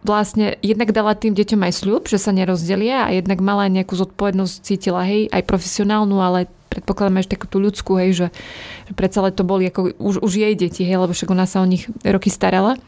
vlastne 0.07 0.55
jednak 0.63 0.95
dala 0.95 1.11
tým 1.11 1.35
deťom 1.35 1.59
aj 1.59 1.73
sľub, 1.83 2.07
že 2.07 2.15
sa 2.15 2.31
nerozdelia 2.31 3.03
a 3.03 3.11
jednak 3.11 3.43
mala 3.43 3.67
aj 3.67 3.83
nejakú 3.83 3.99
zodpovednosť, 3.99 4.55
cítila, 4.63 5.03
hej, 5.03 5.27
aj 5.27 5.43
profesionálnu, 5.43 6.23
ale 6.23 6.47
predpokladáme 6.71 7.19
aj 7.19 7.35
takú 7.35 7.51
tú 7.51 7.59
ľudskú, 7.59 7.99
hej, 7.99 8.15
že, 8.15 8.27
že 8.87 8.93
predsa 8.95 9.27
to 9.27 9.43
boli 9.43 9.67
ako 9.67 9.91
už, 9.99 10.23
už 10.23 10.31
jej 10.39 10.55
deti, 10.55 10.87
hej, 10.87 11.03
lebo 11.03 11.11
však 11.11 11.35
ona 11.35 11.43
sa 11.43 11.59
o 11.59 11.67
nich 11.67 11.91
roky 12.07 12.31
starala 12.31 12.79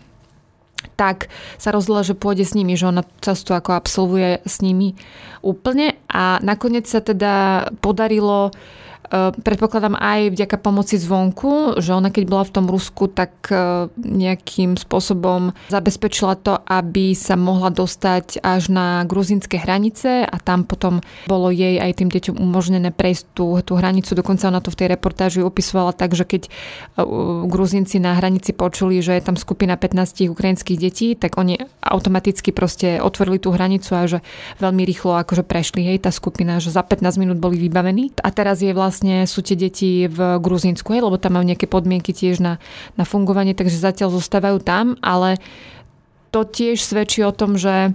tak 0.96 1.28
sa 1.58 1.74
rozhodla, 1.76 2.06
že 2.06 2.16
pôjde 2.16 2.46
s 2.46 2.56
nimi, 2.56 2.78
že 2.78 2.88
ona 2.88 3.04
často 3.20 3.52
ako 3.58 3.76
absolvuje 3.76 4.44
s 4.46 4.62
nimi 4.64 4.96
úplne. 5.44 5.98
A 6.08 6.40
nakoniec 6.40 6.88
sa 6.88 7.04
teda 7.04 7.68
podarilo 7.84 8.54
Eh, 8.54 8.85
predpokladám 9.14 9.96
aj 9.96 10.34
vďaka 10.34 10.58
pomoci 10.58 10.98
zvonku, 10.98 11.80
že 11.80 11.94
ona 11.94 12.10
keď 12.12 12.24
bola 12.30 12.44
v 12.46 12.54
tom 12.54 12.66
Rusku, 12.70 13.12
tak 13.12 13.32
eh, 13.52 13.88
nejakým 13.98 14.76
spôsobom 14.76 15.56
zabezpečila 15.72 16.36
to, 16.40 16.60
aby 16.64 17.16
sa 17.16 17.36
mohla 17.36 17.72
dostať 17.72 18.40
až 18.42 18.72
na 18.72 19.04
gruzinské 19.04 19.60
hranice 19.60 20.24
a 20.24 20.36
tam 20.40 20.64
potom 20.64 21.04
bolo 21.28 21.52
jej 21.52 21.80
aj 21.80 22.04
tým 22.04 22.10
deťom 22.12 22.36
umožnené 22.40 22.96
prejsť 22.96 23.24
tú, 23.36 23.60
tú 23.62 23.76
hranicu. 23.76 24.16
Dokonca 24.16 24.48
ona 24.48 24.62
to 24.62 24.72
v 24.72 24.80
tej 24.80 24.88
reportáži 24.96 25.40
opisovala 25.44 25.92
tak, 25.92 26.16
že 26.16 26.24
keď 26.24 26.48
eh, 26.48 27.04
Gruzinci 27.46 28.00
na 28.00 28.16
hranici 28.16 28.52
počuli, 28.56 29.00
že 29.04 29.18
je 29.18 29.24
tam 29.24 29.36
skupina 29.36 29.76
15 29.76 30.32
ukrajinských 30.32 30.80
detí, 30.80 31.08
tak 31.16 31.36
oni 31.36 31.60
automaticky 31.84 32.56
proste 32.56 33.04
otvorili 33.04 33.38
tú 33.38 33.52
hranicu 33.52 33.92
a 33.94 34.08
že 34.08 34.20
veľmi 34.64 34.82
rýchlo 34.88 35.20
akože 35.22 35.44
prešli 35.44 35.86
hej 35.86 36.02
tá 36.02 36.10
skupina, 36.10 36.58
že 36.64 36.74
za 36.74 36.82
15 36.82 37.22
minút 37.22 37.38
boli 37.38 37.60
vybavení. 37.60 38.16
A 38.22 38.30
teraz 38.32 38.62
je 38.62 38.72
vlastne 38.72 38.95
vlastne 38.96 39.28
sú 39.28 39.44
tie 39.44 39.60
deti 39.60 40.08
v 40.08 40.40
Gruzínsku, 40.40 40.88
hej, 40.96 41.04
lebo 41.04 41.20
tam 41.20 41.36
majú 41.36 41.44
nejaké 41.44 41.68
podmienky 41.68 42.16
tiež 42.16 42.40
na, 42.40 42.64
na 42.96 43.04
fungovanie, 43.04 43.52
takže 43.52 43.76
zatiaľ 43.76 44.16
zostávajú 44.16 44.64
tam, 44.64 44.96
ale 45.04 45.36
to 46.32 46.48
tiež 46.48 46.80
svedčí 46.80 47.20
o 47.28 47.36
tom, 47.36 47.60
že 47.60 47.92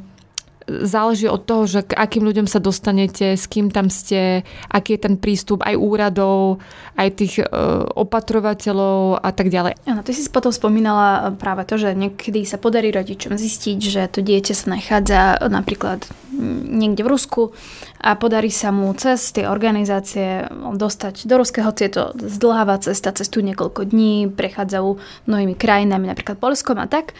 záleží 0.86 1.26
od 1.26 1.42
toho, 1.42 1.66
že 1.66 1.80
k 1.82 1.98
akým 1.98 2.22
ľuďom 2.22 2.46
sa 2.46 2.62
dostanete, 2.62 3.34
s 3.34 3.50
kým 3.50 3.68
tam 3.74 3.90
ste, 3.90 4.46
aký 4.70 4.96
je 4.96 5.04
ten 5.04 5.14
prístup 5.18 5.66
aj 5.66 5.74
úradov, 5.74 6.62
aj 6.94 7.08
tých 7.18 7.34
e, 7.40 7.44
opatrovateľov 7.96 9.20
a 9.20 9.30
tak 9.34 9.50
ďalej. 9.50 9.76
Áno, 9.88 10.00
ty 10.06 10.14
si 10.14 10.24
potom 10.30 10.54
spomínala 10.54 11.34
práve 11.34 11.66
to, 11.66 11.80
že 11.80 11.96
niekedy 11.96 12.46
sa 12.46 12.56
podarí 12.56 12.94
rodičom 12.94 13.34
zistiť, 13.34 13.78
že 13.80 14.02
to 14.06 14.22
dieťa 14.22 14.54
sa 14.54 14.66
nachádza 14.70 15.20
napríklad 15.50 16.06
niekde 16.70 17.04
v 17.04 17.12
Rusku 17.12 17.42
a 18.00 18.16
podarí 18.16 18.48
sa 18.48 18.72
mu 18.72 18.88
cez 18.96 19.20
tie 19.34 19.44
organizácie 19.44 20.48
dostať 20.54 21.28
do 21.28 21.34
Ruského, 21.36 21.68
je 21.76 21.92
to 21.92 22.16
zdlháva 22.16 22.80
cesta, 22.80 23.12
cestujú 23.12 23.44
niekoľko 23.52 23.88
dní, 23.88 24.28
prechádzajú 24.32 24.88
mnohými 25.28 25.54
krajinami, 25.56 26.08
napríklad 26.08 26.40
Polskom 26.40 26.80
a 26.80 26.88
tak 26.88 27.12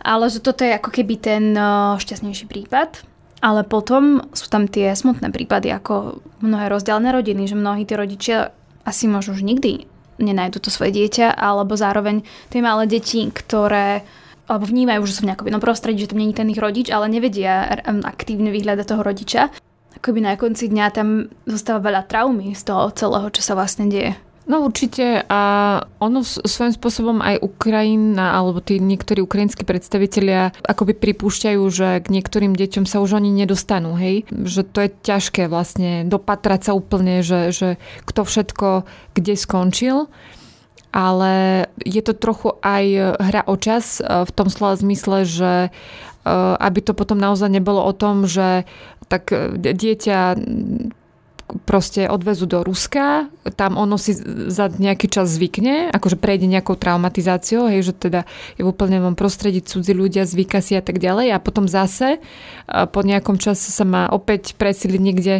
ale 0.00 0.32
že 0.32 0.40
toto 0.40 0.64
je 0.64 0.76
ako 0.76 0.90
keby 0.90 1.14
ten 1.20 1.52
eh, 1.52 1.96
šťastnejší 1.96 2.48
prípad. 2.48 3.06
Ale 3.40 3.64
potom 3.64 4.20
sú 4.36 4.52
tam 4.52 4.68
tie 4.68 4.92
smutné 4.92 5.32
prípady, 5.32 5.72
ako 5.72 6.20
mnohé 6.44 6.68
rozdielne 6.68 7.08
rodiny, 7.08 7.48
že 7.48 7.56
mnohí 7.56 7.88
tí 7.88 7.96
rodičia 7.96 8.52
asi 8.84 9.08
možno 9.08 9.32
už 9.32 9.40
nikdy 9.40 9.88
nenajdu 10.20 10.60
to 10.60 10.68
svoje 10.68 10.92
dieťa, 10.92 11.32
alebo 11.32 11.72
zároveň 11.72 12.20
tie 12.52 12.60
malé 12.60 12.84
deti, 12.84 13.24
ktoré 13.32 14.04
alebo 14.50 14.66
vnímajú, 14.66 15.06
že 15.06 15.14
sú 15.14 15.20
v 15.24 15.30
nejakom 15.30 15.46
inom 15.46 15.62
prostredí, 15.62 16.04
že 16.04 16.10
tam 16.10 16.18
není 16.18 16.34
ten 16.34 16.50
ich 16.50 16.58
rodič, 16.58 16.90
ale 16.90 17.06
nevedia 17.06 17.70
aktívne 18.02 18.50
vyhľadať 18.50 18.82
toho 18.82 19.02
rodiča. 19.06 19.46
Akoby 19.94 20.18
na 20.26 20.34
konci 20.34 20.66
dňa 20.66 20.86
tam 20.90 21.30
zostáva 21.46 21.78
veľa 21.86 22.10
traumy 22.10 22.50
z 22.58 22.66
toho 22.66 22.90
celého, 22.90 23.30
čo 23.30 23.46
sa 23.46 23.54
vlastne 23.54 23.86
deje. 23.86 24.18
No 24.48 24.66
určite 24.66 25.22
a 25.28 25.42
ono 26.00 26.24
svojím 26.24 26.74
spôsobom 26.74 27.22
aj 27.22 27.44
Ukrajina 27.44 28.34
alebo 28.34 28.58
tí 28.58 28.80
niektorí 28.82 29.22
ukrajinskí 29.22 29.62
predstavitelia 29.62 30.50
akoby 30.66 30.96
pripúšťajú, 30.96 31.62
že 31.70 32.02
k 32.02 32.08
niektorým 32.08 32.56
deťom 32.56 32.88
sa 32.88 32.98
už 32.98 33.20
oni 33.20 33.30
nedostanú, 33.30 33.94
hej? 33.94 34.26
Že 34.32 34.60
to 34.72 34.78
je 34.82 34.90
ťažké 35.06 35.42
vlastne 35.46 36.02
dopatrať 36.08 36.66
sa 36.66 36.72
úplne, 36.74 37.22
že, 37.22 37.54
že 37.54 37.68
kto 38.08 38.26
všetko 38.26 38.68
kde 39.14 39.34
skončil 39.38 40.10
ale 40.90 41.66
je 41.86 42.02
to 42.02 42.18
trochu 42.18 42.58
aj 42.66 43.14
hra 43.18 43.42
o 43.46 43.54
čas 43.54 44.02
e, 44.02 44.26
v 44.26 44.30
tom 44.34 44.50
slova 44.50 44.74
zmysle, 44.74 45.22
že 45.22 45.52
e, 45.66 45.70
aby 46.58 46.80
to 46.82 46.98
potom 46.98 47.14
naozaj 47.14 47.46
nebolo 47.46 47.78
o 47.78 47.94
tom, 47.94 48.26
že 48.26 48.66
tak 49.06 49.30
e, 49.30 49.54
dieťa 49.54 50.34
proste 51.66 52.06
odvezú 52.06 52.46
do 52.46 52.62
Ruska, 52.62 53.30
tam 53.56 53.76
ono 53.78 53.98
si 53.98 54.14
za 54.50 54.70
nejaký 54.70 55.10
čas 55.10 55.30
zvykne, 55.30 55.90
akože 55.90 56.16
prejde 56.18 56.46
nejakou 56.46 56.76
traumatizáciou, 56.76 57.70
hej, 57.70 57.90
že 57.90 57.94
teda 57.96 58.26
je 58.56 58.62
v 58.62 58.70
úplne 58.70 59.00
prostredí 59.14 59.60
cudzí 59.64 59.94
ľudia, 59.94 60.28
zvyka 60.28 60.62
si 60.62 60.78
a 60.78 60.82
tak 60.82 61.02
ďalej 61.02 61.34
a 61.34 61.42
potom 61.42 61.66
zase 61.66 62.22
po 62.66 63.00
nejakom 63.02 63.36
čase 63.36 63.70
sa 63.70 63.82
má 63.82 64.06
opäť 64.10 64.54
presiliť 64.54 65.00
niekde 65.00 65.34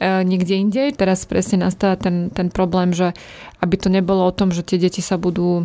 e, 0.00 0.24
niekde 0.24 0.54
inde. 0.56 0.82
Teraz 0.96 1.28
presne 1.28 1.64
nastáva 1.68 2.00
ten, 2.00 2.32
ten 2.32 2.48
problém, 2.48 2.96
že 2.96 3.12
aby 3.60 3.76
to 3.76 3.88
nebolo 3.92 4.24
o 4.24 4.36
tom, 4.36 4.52
že 4.52 4.64
tie 4.64 4.80
deti 4.80 5.04
sa 5.04 5.20
budú 5.20 5.64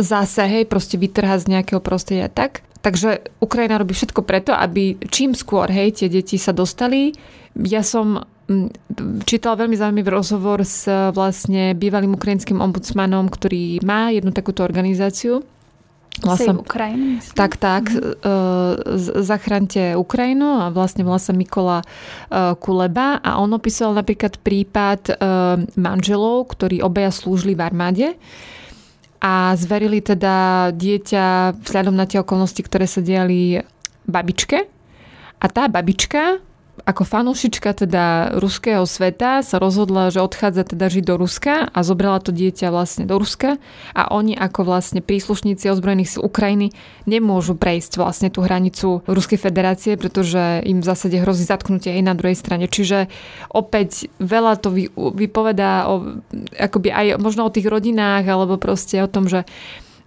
zase, 0.00 0.44
hej, 0.44 0.64
proste 0.68 1.00
vytrhať 1.00 1.48
z 1.48 1.50
nejakého 1.56 1.80
prostredia 1.80 2.28
tak. 2.28 2.64
Takže 2.84 3.40
Ukrajina 3.40 3.80
robí 3.80 3.96
všetko 3.96 4.20
preto, 4.28 4.52
aby 4.52 5.00
čím 5.08 5.32
skôr, 5.32 5.72
hej, 5.72 6.04
tie 6.04 6.12
deti 6.12 6.36
sa 6.36 6.52
dostali. 6.52 7.16
Ja 7.56 7.80
som 7.80 8.28
čítala 9.24 9.64
veľmi 9.64 9.76
zaujímavý 9.76 10.10
rozhovor 10.12 10.60
s 10.62 10.84
vlastne 11.16 11.72
bývalým 11.72 12.12
ukrajinským 12.12 12.60
ombudsmanom, 12.60 13.32
ktorý 13.32 13.80
má 13.80 14.12
jednu 14.12 14.30
takúto 14.36 14.60
organizáciu. 14.60 15.40
Vlastne, 16.22 16.54
Ukrajiny, 16.54 17.18
tak, 17.34 17.58
tak. 17.58 17.90
Mm-hmm. 17.90 18.22
Uh, 18.22 18.78
zachránte 19.18 19.98
Ukrajinu 19.98 20.62
a 20.62 20.70
vlastne 20.70 21.02
volá 21.02 21.18
sa 21.18 21.34
Mikola 21.34 21.82
uh, 21.82 22.54
Kuleba 22.54 23.18
a 23.18 23.42
on 23.42 23.50
opísal 23.50 23.90
napríklad 23.98 24.38
prípad 24.38 25.10
uh, 25.10 25.58
manželov, 25.74 26.54
ktorí 26.54 26.78
obaja 26.86 27.10
slúžili 27.10 27.58
v 27.58 27.66
armáde 27.66 28.08
a 29.18 29.58
zverili 29.58 29.98
teda 29.98 30.70
dieťa 30.70 31.58
vzhľadom 31.66 31.98
na 31.98 32.06
tie 32.06 32.22
okolnosti, 32.22 32.62
ktoré 32.62 32.86
sa 32.86 33.02
diali 33.02 33.58
babičke. 34.06 34.70
A 35.42 35.46
tá 35.50 35.66
babička 35.66 36.38
ako 36.84 37.02
fanúšička 37.08 37.72
teda 37.72 38.36
ruského 38.36 38.84
sveta 38.84 39.40
sa 39.40 39.56
rozhodla, 39.56 40.12
že 40.12 40.20
odchádza 40.20 40.68
teda 40.68 40.92
žiť 40.92 41.04
do 41.08 41.16
Ruska 41.16 41.64
a 41.72 41.78
zobrala 41.80 42.20
to 42.20 42.28
dieťa 42.28 42.68
vlastne 42.68 43.08
do 43.08 43.16
Ruska 43.16 43.56
a 43.96 44.12
oni 44.12 44.36
ako 44.36 44.68
vlastne 44.68 45.00
príslušníci 45.00 45.64
ozbrojených 45.72 46.16
síl 46.16 46.22
Ukrajiny 46.22 46.76
nemôžu 47.08 47.56
prejsť 47.56 47.96
vlastne 47.96 48.28
tú 48.28 48.44
hranicu 48.44 49.00
Ruskej 49.08 49.40
federácie, 49.40 49.96
pretože 49.96 50.60
im 50.68 50.84
v 50.84 50.88
zásade 50.88 51.16
hrozí 51.24 51.48
zatknutie 51.48 51.96
aj 51.96 52.04
na 52.04 52.12
druhej 52.12 52.36
strane. 52.36 52.68
Čiže 52.68 53.08
opäť 53.48 54.12
veľa 54.20 54.60
to 54.60 54.68
vypovedá 54.92 55.88
o, 55.88 56.20
akoby 56.52 56.92
aj 56.92 57.06
možno 57.16 57.48
o 57.48 57.54
tých 57.54 57.64
rodinách 57.64 58.28
alebo 58.28 58.60
proste 58.60 59.00
o 59.00 59.08
tom, 59.08 59.24
že 59.24 59.48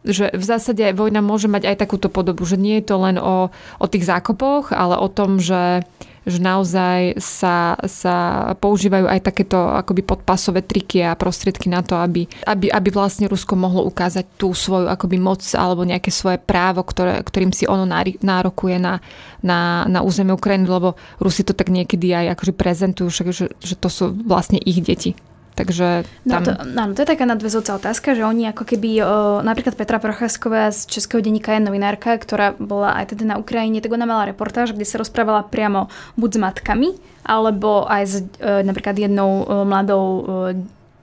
že 0.07 0.31
v 0.31 0.43
zásade 0.43 0.83
vojna 0.95 1.19
môže 1.19 1.51
mať 1.51 1.75
aj 1.75 1.75
takúto 1.83 2.07
podobu, 2.07 2.47
že 2.47 2.55
nie 2.55 2.79
je 2.79 2.87
to 2.87 2.95
len 2.97 3.19
o, 3.19 3.51
o 3.77 3.85
tých 3.87 4.07
zákopoch, 4.07 4.71
ale 4.71 4.95
o 4.95 5.07
tom, 5.11 5.37
že 5.37 5.83
že 6.27 6.43
naozaj 6.43 7.23
sa, 7.23 7.79
sa 7.87 8.15
používajú 8.59 9.07
aj 9.07 9.23
takéto 9.23 9.55
akoby 9.55 10.03
podpasové 10.03 10.59
triky 10.59 10.99
a 10.99 11.15
prostriedky 11.15 11.71
na 11.71 11.79
to, 11.79 11.95
aby, 11.95 12.27
aby, 12.43 12.67
aby 12.67 12.89
vlastne 12.91 13.31
Rusko 13.31 13.55
mohlo 13.55 13.87
ukázať 13.87 14.35
tú 14.35 14.51
svoju 14.51 14.91
akoby 14.91 15.15
moc 15.15 15.39
alebo 15.55 15.87
nejaké 15.87 16.11
svoje 16.11 16.35
právo, 16.35 16.83
ktoré, 16.83 17.23
ktorým 17.23 17.55
si 17.55 17.63
ono 17.63 17.87
nárokuje 18.19 18.75
na, 18.75 18.99
na, 19.39 19.87
na 19.87 20.03
územie 20.03 20.35
Ukrajiny, 20.35 20.67
lebo 20.67 20.99
Rusi 21.23 21.47
to 21.47 21.55
tak 21.55 21.71
niekedy 21.71 22.11
aj 22.11 22.35
akože 22.35 22.53
prezentujú, 22.59 23.07
že, 23.07 23.47
že 23.55 23.75
to 23.79 23.87
sú 23.87 24.11
vlastne 24.11 24.59
ich 24.59 24.83
deti. 24.83 25.15
Takže 25.57 26.05
no 26.29 26.37
tam... 26.37 26.41
No 26.41 26.45
to, 26.45 26.51
áno, 26.61 26.91
to 26.93 27.01
je 27.01 27.09
taká 27.09 27.25
nadväzujúca 27.25 27.81
otázka, 27.81 28.13
že 28.13 28.21
oni 28.21 28.53
ako 28.53 28.61
keby, 28.61 29.01
o, 29.01 29.05
napríklad 29.41 29.73
Petra 29.73 29.97
Procházková 29.97 30.69
z 30.69 30.85
Českého 30.85 31.25
denníka 31.25 31.57
je 31.57 31.65
novinárka, 31.65 32.13
ktorá 32.13 32.53
bola 32.61 32.93
aj 32.93 33.17
teda 33.17 33.33
na 33.33 33.35
Ukrajine, 33.41 33.81
tak 33.81 33.89
ona 33.89 34.05
mala 34.05 34.29
reportáž, 34.29 34.77
kde 34.77 34.85
sa 34.85 35.01
rozprávala 35.01 35.49
priamo 35.49 35.89
buď 36.13 36.29
s 36.29 36.37
matkami, 36.37 36.89
alebo 37.25 37.89
aj 37.89 38.03
s 38.05 38.15
e, 38.37 38.61
napríklad 38.61 39.01
jednou 39.01 39.49
e, 39.49 39.65
mladou 39.65 40.05
e, 40.05 40.23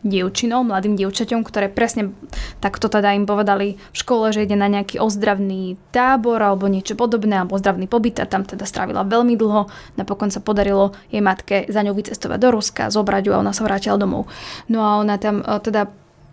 dievčinou, 0.04 0.62
mladým 0.62 0.94
dievčaťom, 1.00 1.40
ktoré 1.42 1.72
presne 1.72 2.12
takto 2.60 2.92
teda 2.92 3.16
im 3.16 3.24
povedali 3.24 3.80
v 3.80 3.96
škole, 3.96 4.30
že 4.30 4.44
ide 4.44 4.54
na 4.54 4.68
nejaký 4.68 5.00
ozdravný 5.00 5.80
tábor 5.90 6.38
alebo 6.38 6.68
niečo 6.68 6.94
podobné, 6.94 7.40
alebo 7.40 7.56
ozdravný 7.56 7.88
pobyt 7.88 8.20
a 8.20 8.28
tam 8.28 8.44
teda 8.44 8.68
strávila 8.68 9.02
veľmi 9.02 9.34
dlho. 9.34 9.66
Napokon 9.96 10.28
sa 10.28 10.44
podarilo 10.44 10.92
jej 11.08 11.24
matke 11.24 11.64
za 11.72 11.80
ňou 11.80 11.96
vycestovať 11.96 12.38
do 12.38 12.48
Ruska, 12.52 12.92
zobrať 12.92 13.22
ju 13.26 13.32
a 13.32 13.40
ona 13.40 13.56
sa 13.56 13.64
vrátila 13.64 13.96
domov. 13.96 14.28
No 14.68 14.84
a 14.84 15.00
ona 15.00 15.16
tam 15.16 15.40
e, 15.40 15.58
teda 15.64 15.88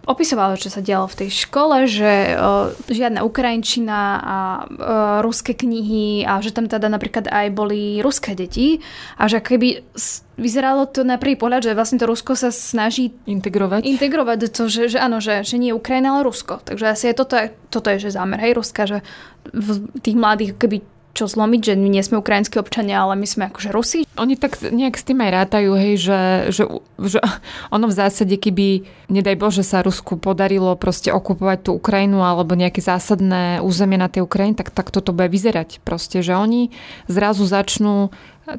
opisovala, 0.10 0.58
čo 0.58 0.74
sa 0.74 0.82
dialo 0.82 1.06
v 1.06 1.26
tej 1.26 1.30
škole, 1.46 1.86
že 1.86 2.34
uh, 2.34 2.74
žiadna 2.90 3.22
ukrajinčina 3.22 4.00
a 4.18 4.38
uh, 4.66 4.68
ruské 5.22 5.54
knihy 5.54 6.26
a 6.26 6.42
že 6.42 6.50
tam 6.50 6.66
teda 6.66 6.90
napríklad 6.90 7.30
aj 7.30 7.48
boli 7.54 8.02
ruské 8.02 8.34
deti 8.34 8.82
a 9.22 9.30
že 9.30 9.46
keby 9.46 9.86
vyzeralo 10.42 10.90
to 10.90 11.06
na 11.06 11.22
prvý 11.22 11.38
pohľad, 11.38 11.70
že 11.70 11.78
vlastne 11.78 12.02
to 12.02 12.10
Rusko 12.10 12.34
sa 12.34 12.50
snaží 12.50 13.14
integrovať, 13.30 13.86
integrovať 13.86 14.50
to, 14.50 14.66
že, 14.66 14.98
že 14.98 14.98
áno, 14.98 15.22
že, 15.22 15.46
že 15.46 15.62
nie 15.62 15.70
Ukrajina, 15.70 16.18
ale 16.18 16.26
Rusko. 16.26 16.66
Takže 16.66 16.86
asi 16.90 17.14
je 17.14 17.16
toto, 17.22 17.38
toto 17.70 17.88
je 17.94 18.10
že 18.10 18.18
zámer, 18.18 18.42
hej, 18.42 18.58
Ruska, 18.58 18.90
že 18.90 19.06
v 19.54 19.86
tých 20.02 20.18
mladých 20.18 20.58
keby 20.58 20.82
čo 21.12 21.28
zlomiť, 21.28 21.62
že 21.62 21.74
my 21.76 21.90
nie 21.92 22.04
sme 22.04 22.24
ukrajinskí 22.24 22.56
občania, 22.56 23.04
ale 23.04 23.20
my 23.20 23.28
sme 23.28 23.52
akože 23.52 23.70
Rusi. 23.76 24.00
Oni 24.16 24.40
tak 24.40 24.64
nejak 24.64 24.96
s 24.96 25.04
tým 25.04 25.20
aj 25.20 25.32
rátajú, 25.32 25.72
hej, 25.76 25.94
že, 26.00 26.22
že, 26.56 26.64
že 27.00 27.20
ono 27.76 27.92
v 27.92 27.98
zásade, 27.98 28.36
keby, 28.40 28.88
nedaj 29.12 29.36
Bože, 29.36 29.64
sa 29.68 29.84
Rusku 29.84 30.16
podarilo 30.16 30.74
proste 30.80 31.12
okupovať 31.12 31.68
tú 31.68 31.72
Ukrajinu 31.76 32.24
alebo 32.24 32.56
nejaké 32.56 32.80
zásadné 32.80 33.60
územie 33.60 34.00
na 34.00 34.08
tej 34.08 34.24
Ukrajine, 34.24 34.56
tak, 34.56 34.72
tak 34.72 34.90
toto 34.90 35.12
bude 35.12 35.28
vyzerať. 35.28 35.84
Proste, 35.84 36.24
že 36.24 36.36
oni 36.36 36.72
zrazu 37.12 37.44
začnú 37.44 38.10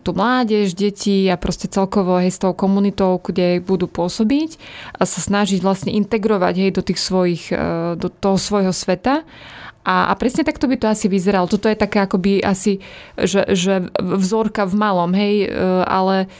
tú 0.00 0.14
mládež, 0.14 0.72
deti 0.72 1.26
a 1.28 1.36
proste 1.36 1.66
celkovo 1.66 2.16
hej, 2.22 2.32
s 2.32 2.38
tou 2.40 2.54
komunitou, 2.54 3.18
kde 3.18 3.60
budú 3.60 3.90
pôsobiť 3.90 4.56
a 4.96 5.04
sa 5.04 5.20
snažiť 5.20 5.60
vlastne 5.60 5.90
integrovať 5.92 6.54
hej, 6.56 6.70
do 6.72 6.82
tých 6.86 7.02
svojich, 7.02 7.52
e, 7.52 7.56
do 7.98 8.08
toho 8.08 8.38
svojho 8.38 8.72
sveta 8.72 9.26
a, 9.82 10.10
a 10.10 10.12
presne 10.14 10.46
takto 10.46 10.70
by 10.70 10.78
to 10.78 10.86
asi 10.86 11.10
vyzeralo. 11.10 11.50
Toto 11.50 11.66
je 11.66 11.74
také 11.74 11.98
akoby 11.98 12.38
asi, 12.38 12.78
že, 13.18 13.42
že 13.50 13.90
vzorka 13.98 14.62
v 14.62 14.74
malom, 14.78 15.10
hej, 15.10 15.46
e, 15.46 15.48
ale 15.82 16.30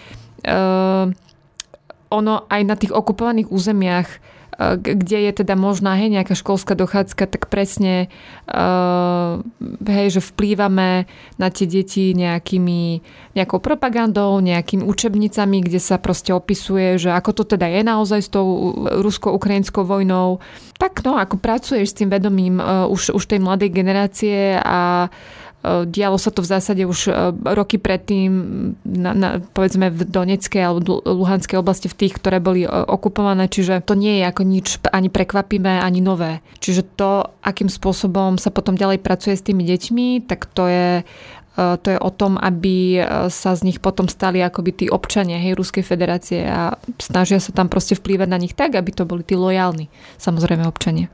uh, 0.47 1.11
ono 2.13 2.35
aj 2.47 2.63
na 2.63 2.77
tých 2.79 2.95
okupovaných 2.95 3.51
územiach 3.51 4.09
kde 4.59 5.19
je 5.29 5.33
teda 5.33 5.57
možná 5.57 5.97
hej, 5.97 6.13
nejaká 6.13 6.37
školská 6.37 6.77
dochádzka, 6.77 7.25
tak 7.25 7.49
presne 7.49 8.13
uh, 8.53 9.41
hej, 9.89 10.19
že 10.19 10.21
vplývame 10.21 11.09
na 11.41 11.49
tie 11.49 11.65
deti 11.65 12.13
nejakými, 12.13 13.01
nejakou 13.33 13.59
propagandou, 13.65 14.37
nejakými 14.45 14.85
učebnicami, 14.85 15.65
kde 15.65 15.81
sa 15.81 15.97
proste 15.97 16.37
opisuje, 16.37 17.01
že 17.01 17.11
ako 17.17 17.43
to 17.43 17.57
teda 17.57 17.65
je 17.65 17.81
naozaj 17.81 18.21
s 18.21 18.29
tou 18.29 18.77
rusko-ukrajinskou 19.01 19.89
vojnou. 19.89 20.45
Tak 20.77 21.01
no, 21.01 21.17
ako 21.17 21.41
pracuješ 21.41 21.97
s 21.97 21.99
tým 22.05 22.13
vedomím 22.13 22.61
uh, 22.61 22.85
už, 22.93 23.17
už 23.17 23.25
tej 23.25 23.41
mladej 23.41 23.73
generácie 23.73 24.61
a 24.61 25.09
Eh, 25.09 25.42
dialo 25.63 26.19
sa 26.19 26.35
to 26.35 26.43
v 26.43 26.51
zásade 26.51 26.83
už 26.83 27.01
eh, 27.09 27.15
roky 27.55 27.79
predtým, 27.79 28.31
na, 28.83 29.11
na, 29.15 29.29
povedzme 29.39 29.95
v 29.95 30.03
Doneckej 30.03 30.63
alebo 30.63 30.99
Luhanskej 31.07 31.63
oblasti, 31.63 31.87
v 31.87 31.99
tých, 32.07 32.19
ktoré 32.19 32.43
boli 32.43 32.67
eh, 32.67 32.71
okupované, 32.71 33.47
čiže 33.47 33.79
to 33.87 33.95
nie 33.95 34.19
je 34.21 34.25
ako 34.27 34.43
nič 34.43 34.67
ani 34.91 35.07
prekvapivé, 35.07 35.79
ani 35.79 36.03
nové. 36.03 36.43
Čiže 36.59 36.83
to, 36.99 37.31
akým 37.47 37.71
spôsobom 37.71 38.43
sa 38.43 38.51
potom 38.51 38.75
ďalej 38.75 38.99
pracuje 38.99 39.39
s 39.39 39.47
tými 39.47 39.63
deťmi, 39.63 40.27
tak 40.27 40.51
to 40.51 40.67
je 40.67 40.89
to 41.53 41.85
je 41.85 42.01
o 42.01 42.09
tom, 42.09 42.41
aby 42.41 43.05
sa 43.29 43.53
z 43.53 43.69
nich 43.69 43.77
potom 43.77 44.09
stali 44.09 44.41
akoby 44.41 44.73
tí 44.73 44.87
občania 44.89 45.37
hej, 45.37 45.53
Ruskej 45.53 45.85
federácie 45.85 46.49
a 46.49 46.81
snažia 46.97 47.45
sa 47.45 47.53
tam 47.53 47.69
proste 47.69 47.93
vplývať 47.93 48.29
na 48.33 48.41
nich 48.41 48.57
tak, 48.57 48.73
aby 48.73 48.89
to 48.89 49.05
boli 49.05 49.21
tí 49.21 49.37
lojálni, 49.37 49.93
samozrejme 50.17 50.65
občania. 50.65 51.13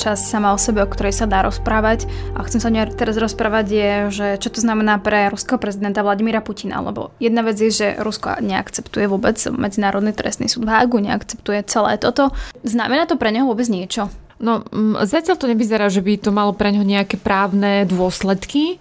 Časť 0.00 0.24
sama 0.24 0.56
o 0.56 0.58
sebe, 0.58 0.80
o 0.80 0.88
ktorej 0.88 1.12
sa 1.12 1.28
dá 1.28 1.44
rozprávať 1.44 2.08
a 2.32 2.40
chcem 2.48 2.56
sa 2.56 2.68
o 2.68 2.74
nej 2.74 2.88
teraz 2.96 3.20
rozprávať 3.20 3.66
je, 3.68 3.90
že 4.08 4.26
čo 4.40 4.48
to 4.48 4.64
znamená 4.64 4.96
pre 4.96 5.28
ruského 5.28 5.60
prezidenta 5.60 6.00
Vladimíra 6.00 6.40
Putina, 6.40 6.80
lebo 6.80 7.12
jedna 7.20 7.44
vec 7.44 7.60
je, 7.60 7.68
že 7.68 7.88
Rusko 8.00 8.40
neakceptuje 8.40 9.04
vôbec 9.04 9.36
Medzinárodný 9.52 10.16
trestný 10.16 10.48
súd 10.48 10.64
v 10.64 10.72
Hágu, 10.72 11.04
neakceptuje 11.04 11.68
celé 11.68 12.00
toto. 12.00 12.32
Znamená 12.64 13.04
to 13.04 13.20
pre 13.20 13.28
neho 13.28 13.44
vôbec 13.44 13.68
niečo? 13.68 14.08
No, 14.40 14.64
zatiaľ 15.04 15.36
to 15.36 15.52
nevyzerá, 15.52 15.92
že 15.92 16.00
by 16.00 16.16
to 16.16 16.32
malo 16.32 16.56
pre 16.56 16.72
neho 16.72 16.80
nejaké 16.80 17.20
právne 17.20 17.84
dôsledky, 17.84 18.80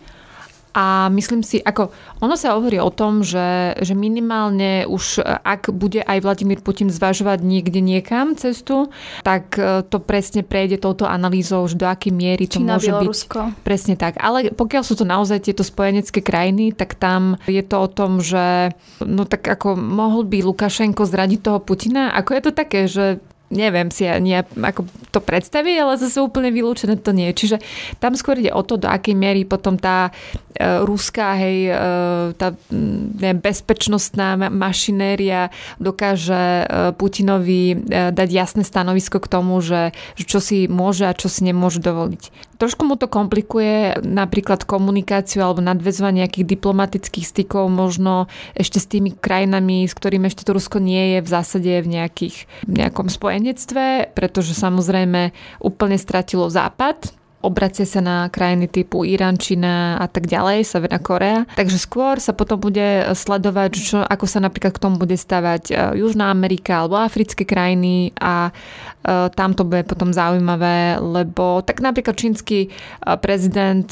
a 0.80 1.12
myslím 1.12 1.44
si, 1.44 1.60
ako 1.60 1.92
ono 2.24 2.40
sa 2.40 2.56
hovorí 2.56 2.80
o 2.80 2.88
tom, 2.88 3.20
že, 3.20 3.76
že 3.84 3.92
minimálne 3.92 4.88
už 4.88 5.20
ak 5.28 5.76
bude 5.76 6.00
aj 6.00 6.24
Vladimír 6.24 6.64
Putin 6.64 6.88
zvažovať 6.88 7.44
niekde 7.44 7.84
niekam 7.84 8.40
cestu, 8.40 8.88
tak 9.28 9.60
e, 9.60 9.84
to 9.84 10.00
presne 10.00 10.40
prejde 10.40 10.80
touto 10.80 11.04
analýzou, 11.04 11.68
že 11.68 11.76
do 11.76 11.84
akej 11.84 12.16
miery 12.16 12.48
to 12.48 12.64
Čína, 12.64 12.80
môže 12.80 12.96
Bielorusko. 12.96 13.52
byť. 13.52 13.64
Presne 13.68 14.00
tak. 14.00 14.16
Ale 14.24 14.56
pokiaľ 14.56 14.84
sú 14.88 14.96
to 14.96 15.04
naozaj 15.04 15.44
tieto 15.44 15.68
spojenecké 15.68 16.24
krajiny, 16.24 16.72
tak 16.72 16.96
tam 16.96 17.36
je 17.44 17.60
to 17.60 17.76
o 17.76 17.88
tom, 17.92 18.24
že 18.24 18.72
no 19.04 19.28
tak 19.28 19.44
ako 19.44 19.76
mohol 19.76 20.24
by 20.24 20.48
Lukašenko 20.48 21.04
zradiť 21.04 21.40
toho 21.44 21.60
Putina. 21.60 22.16
Ako 22.16 22.40
je 22.40 22.42
to 22.48 22.52
také, 22.56 22.88
že 22.88 23.20
neviem 23.50 23.90
si 23.90 24.06
ani 24.06 24.38
ako 24.42 24.86
to 25.10 25.20
predstaviť, 25.20 25.76
ale 25.82 25.98
zase 25.98 26.22
úplne 26.22 26.54
vylúčené 26.54 27.02
to 27.02 27.10
nie. 27.12 27.34
Čiže 27.34 27.58
tam 27.98 28.14
skôr 28.14 28.38
ide 28.38 28.54
o 28.54 28.62
to, 28.62 28.78
do 28.78 28.86
akej 28.86 29.18
miery 29.18 29.44
potom 29.44 29.76
tá 29.76 30.14
e, 30.54 30.86
ruská, 30.86 31.34
hej, 31.42 31.74
e, 31.74 31.76
tá 32.38 32.54
neviem, 32.70 33.42
bezpečnostná 33.42 34.38
mašinéria 34.38 35.50
dokáže 35.82 36.38
e, 36.38 36.66
Putinovi 36.94 37.74
e, 37.74 37.76
dať 38.14 38.30
jasné 38.30 38.62
stanovisko 38.62 39.18
k 39.18 39.28
tomu, 39.28 39.58
že, 39.66 39.98
že 40.14 40.24
čo 40.30 40.40
si 40.40 40.70
môže 40.70 41.10
a 41.10 41.18
čo 41.18 41.26
si 41.26 41.42
nemôže 41.42 41.82
dovoliť. 41.82 42.54
Trošku 42.60 42.84
mu 42.84 43.00
to 43.00 43.08
komplikuje 43.08 44.04
napríklad 44.04 44.68
komunikáciu 44.68 45.48
alebo 45.48 45.64
nadväzovanie 45.64 46.28
nejakých 46.28 46.60
diplomatických 46.60 47.24
stykov 47.24 47.72
možno 47.72 48.28
ešte 48.52 48.84
s 48.84 48.92
tými 48.92 49.16
krajinami, 49.16 49.88
s 49.88 49.96
ktorými 49.96 50.28
ešte 50.28 50.44
to 50.44 50.52
Rusko 50.52 50.84
nie 50.84 51.16
je 51.16 51.20
v 51.24 51.30
zásade 51.32 51.72
v 51.80 51.88
nejakých, 51.88 52.52
nejakom 52.68 53.08
spojenectve, 53.40 54.12
pretože 54.12 54.52
samozrejme 54.52 55.32
úplne 55.64 55.96
stratilo 55.96 56.52
Západ, 56.52 57.16
obracia 57.40 57.88
sa 57.88 58.04
na 58.04 58.28
krajiny 58.28 58.68
typu 58.68 59.08
Irán, 59.08 59.40
Čína 59.40 59.96
a 60.00 60.08
tak 60.12 60.28
ďalej, 60.28 60.68
Severná 60.68 61.00
Korea. 61.00 61.48
Takže 61.56 61.80
skôr 61.80 62.20
sa 62.20 62.36
potom 62.36 62.60
bude 62.60 63.08
sledovať, 63.16 63.72
čo, 63.80 63.98
ako 64.04 64.26
sa 64.28 64.44
napríklad 64.44 64.76
k 64.76 64.84
tomu 64.84 65.00
bude 65.00 65.16
stavať 65.16 65.64
e, 65.72 65.74
Južná 66.04 66.32
Amerika 66.32 66.84
alebo 66.84 67.00
africké 67.00 67.48
krajiny 67.48 68.12
a 68.20 68.52
e, 68.52 69.32
tam 69.32 69.56
to 69.56 69.64
bude 69.64 69.88
potom 69.88 70.12
zaujímavé, 70.12 71.00
lebo 71.00 71.64
tak 71.64 71.80
napríklad 71.80 72.20
čínsky 72.20 72.68
e, 72.68 72.70
prezident 73.20 73.92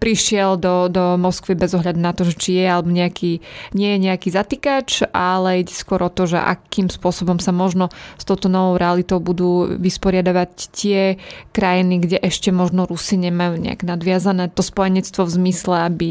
prišiel 0.00 0.56
do, 0.56 0.88
do 0.88 1.20
Moskvy 1.20 1.54
bez 1.54 1.76
ohľadu 1.76 2.00
na 2.00 2.12
to, 2.16 2.24
že 2.24 2.34
či 2.36 2.50
je 2.62 2.66
alebo 2.66 2.88
nejaký, 2.88 3.38
nie 3.76 3.90
je 3.96 3.98
nejaký 4.00 4.28
zatýkač, 4.32 5.04
ale 5.12 5.62
ide 5.62 5.72
skôr 5.76 6.00
o 6.02 6.10
to, 6.10 6.24
že 6.24 6.40
akým 6.40 6.88
spôsobom 6.88 7.38
sa 7.38 7.52
možno 7.52 7.92
s 8.16 8.24
touto 8.24 8.48
novou 8.48 8.80
realitou 8.80 9.20
budú 9.20 9.76
vysporiadavať 9.76 10.50
tie 10.72 11.20
krajiny, 11.52 12.02
kde 12.02 12.16
ešte 12.22 12.45
ešte 12.46 12.54
možno 12.54 12.86
Rusy 12.86 13.18
nemajú 13.18 13.58
nejak 13.58 13.82
nadviazané 13.82 14.54
to 14.54 14.62
spojenectvo 14.62 15.26
v 15.26 15.34
zmysle, 15.34 15.74
aby 15.82 16.10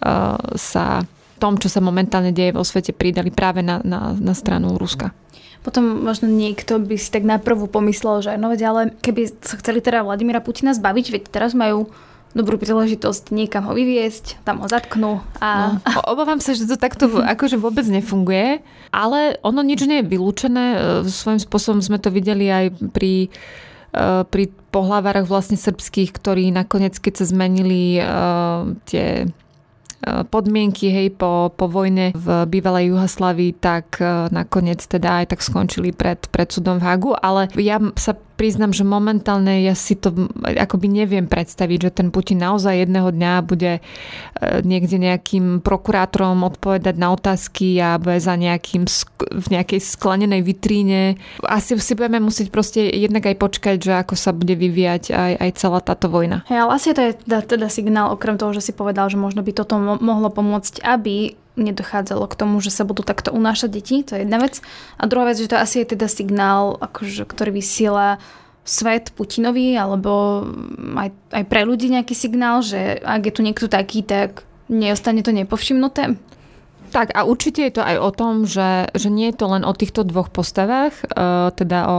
uh, 0.00 0.40
sa 0.56 1.04
tom, 1.36 1.60
čo 1.60 1.68
sa 1.68 1.84
momentálne 1.84 2.32
deje 2.32 2.56
vo 2.56 2.64
svete, 2.64 2.96
pridali 2.96 3.28
práve 3.28 3.60
na, 3.60 3.84
na, 3.84 4.16
na 4.16 4.32
stranu 4.32 4.80
Ruska. 4.80 5.12
Potom 5.60 6.00
možno 6.00 6.32
niekto 6.32 6.80
by 6.80 6.96
si 6.96 7.12
tak 7.12 7.28
naprvu 7.28 7.68
pomyslel, 7.68 8.24
že 8.24 8.40
no 8.40 8.56
ale 8.56 8.96
keby 9.04 9.28
sa 9.44 9.60
chceli 9.60 9.84
teda 9.84 10.00
Vladimíra 10.00 10.40
Putina 10.40 10.72
zbaviť, 10.72 11.06
veď 11.12 11.22
teraz 11.28 11.52
majú 11.52 11.92
dobrú 12.32 12.56
príležitosť 12.56 13.28
niekam 13.28 13.68
ho 13.68 13.76
vyviesť, 13.76 14.40
tam 14.48 14.64
ho 14.64 14.66
zatknú. 14.72 15.20
A... 15.44 15.76
No, 15.76 16.00
obávam 16.08 16.40
sa, 16.40 16.56
že 16.56 16.64
to 16.64 16.80
takto 16.80 17.20
akože 17.36 17.60
vôbec 17.60 17.84
nefunguje, 17.84 18.64
ale 18.96 19.36
ono 19.44 19.60
nič 19.60 19.84
nie 19.84 20.00
je 20.00 20.08
vylúčené. 20.08 20.64
E, 20.72 20.78
svojím 21.04 21.44
spôsobom 21.44 21.84
sme 21.84 22.00
to 22.00 22.08
videli 22.08 22.48
aj 22.48 22.64
pri 22.96 23.28
e, 23.28 23.69
pri 24.30 24.44
pohľavárach 24.70 25.26
vlastne 25.26 25.58
srbských, 25.58 26.14
ktorí 26.14 26.54
nakoniec, 26.54 26.94
keď 26.98 27.12
sa 27.18 27.26
zmenili 27.26 27.98
uh, 27.98 28.74
tie 28.86 29.26
podmienky 30.00 30.88
hej, 30.88 31.12
po, 31.12 31.52
po 31.52 31.68
vojne 31.68 32.16
v 32.16 32.48
bývalej 32.48 32.96
Juhoslavii, 32.96 33.52
tak 33.60 34.00
nakoniec 34.32 34.80
teda 34.80 35.20
aj 35.20 35.36
tak 35.36 35.44
skončili 35.44 35.92
pred, 35.92 36.24
pred 36.32 36.48
súdom 36.48 36.80
v 36.80 36.86
Hagu, 36.88 37.12
ale 37.20 37.52
ja 37.60 37.76
sa 38.00 38.16
priznam, 38.40 38.72
že 38.72 38.88
momentálne 38.88 39.60
ja 39.60 39.76
si 39.76 40.00
to 40.00 40.32
akoby 40.40 40.88
neviem 40.88 41.28
predstaviť, 41.28 41.78
že 41.84 41.90
ten 41.92 42.08
Putin 42.08 42.40
naozaj 42.40 42.88
jedného 42.88 43.12
dňa 43.12 43.32
bude 43.44 43.72
e, 43.76 43.80
niekde 44.64 44.96
nejakým 44.96 45.60
prokurátorom 45.60 46.40
odpovedať 46.48 46.96
na 46.96 47.12
otázky 47.12 47.76
a 47.76 48.00
bude 48.00 48.16
za 48.16 48.40
nejakým 48.40 48.88
v 49.20 49.46
nejakej 49.52 49.84
sklenenej 49.84 50.40
vitríne. 50.40 51.20
Asi 51.44 51.76
si 51.76 51.92
budeme 51.92 52.24
musieť 52.24 52.48
proste 52.48 52.88
jednak 52.88 53.28
aj 53.28 53.36
počkať, 53.36 53.76
že 53.76 53.92
ako 54.00 54.16
sa 54.16 54.32
bude 54.32 54.56
vyvíjať 54.56 55.12
aj, 55.12 55.32
aj 55.36 55.50
celá 55.60 55.84
táto 55.84 56.08
vojna. 56.08 56.40
Hey, 56.48 56.64
ale 56.64 56.80
asi 56.80 56.96
to 56.96 57.04
je 57.04 57.12
teda, 57.20 57.44
teda 57.44 57.68
signál, 57.68 58.16
okrem 58.16 58.40
toho, 58.40 58.56
že 58.56 58.64
si 58.64 58.72
povedal, 58.72 59.12
že 59.12 59.20
možno 59.20 59.44
by 59.44 59.52
toto 59.52 59.76
mo- 59.76 60.00
mohlo 60.00 60.32
pomôcť, 60.32 60.80
aby 60.80 61.36
nedochádzalo 61.60 62.24
k 62.26 62.38
tomu, 62.38 62.58
že 62.64 62.72
sa 62.72 62.88
budú 62.88 63.04
takto 63.04 63.30
unášať 63.30 63.70
deti, 63.70 63.96
to 64.02 64.16
je 64.16 64.24
jedna 64.24 64.40
vec. 64.40 64.64
A 64.96 65.04
druhá 65.04 65.28
vec, 65.28 65.36
že 65.36 65.52
to 65.52 65.60
asi 65.60 65.84
je 65.84 65.96
teda 65.96 66.08
signál, 66.08 66.80
akože, 66.80 67.28
ktorý 67.28 67.54
vysiela 67.54 68.18
svet 68.64 69.12
Putinovi, 69.16 69.76
alebo 69.76 70.44
aj, 70.96 71.10
aj 71.32 71.44
pre 71.48 71.64
ľudí 71.64 71.90
nejaký 71.90 72.12
signál, 72.12 72.60
že 72.60 73.00
ak 73.00 73.28
je 73.28 73.32
tu 73.34 73.40
niekto 73.42 73.66
taký, 73.66 74.04
tak 74.04 74.44
neostane 74.70 75.24
to 75.24 75.34
nepovšimnuté? 75.34 76.16
Tak 76.90 77.14
a 77.14 77.22
určite 77.22 77.62
je 77.62 77.72
to 77.78 77.82
aj 77.86 77.96
o 78.02 78.10
tom, 78.10 78.34
že, 78.46 78.90
že 78.98 79.08
nie 79.14 79.30
je 79.30 79.38
to 79.38 79.46
len 79.46 79.62
o 79.62 79.70
týchto 79.70 80.02
dvoch 80.02 80.26
postavách, 80.30 80.94
uh, 81.06 81.54
teda 81.54 81.78
o 81.86 81.98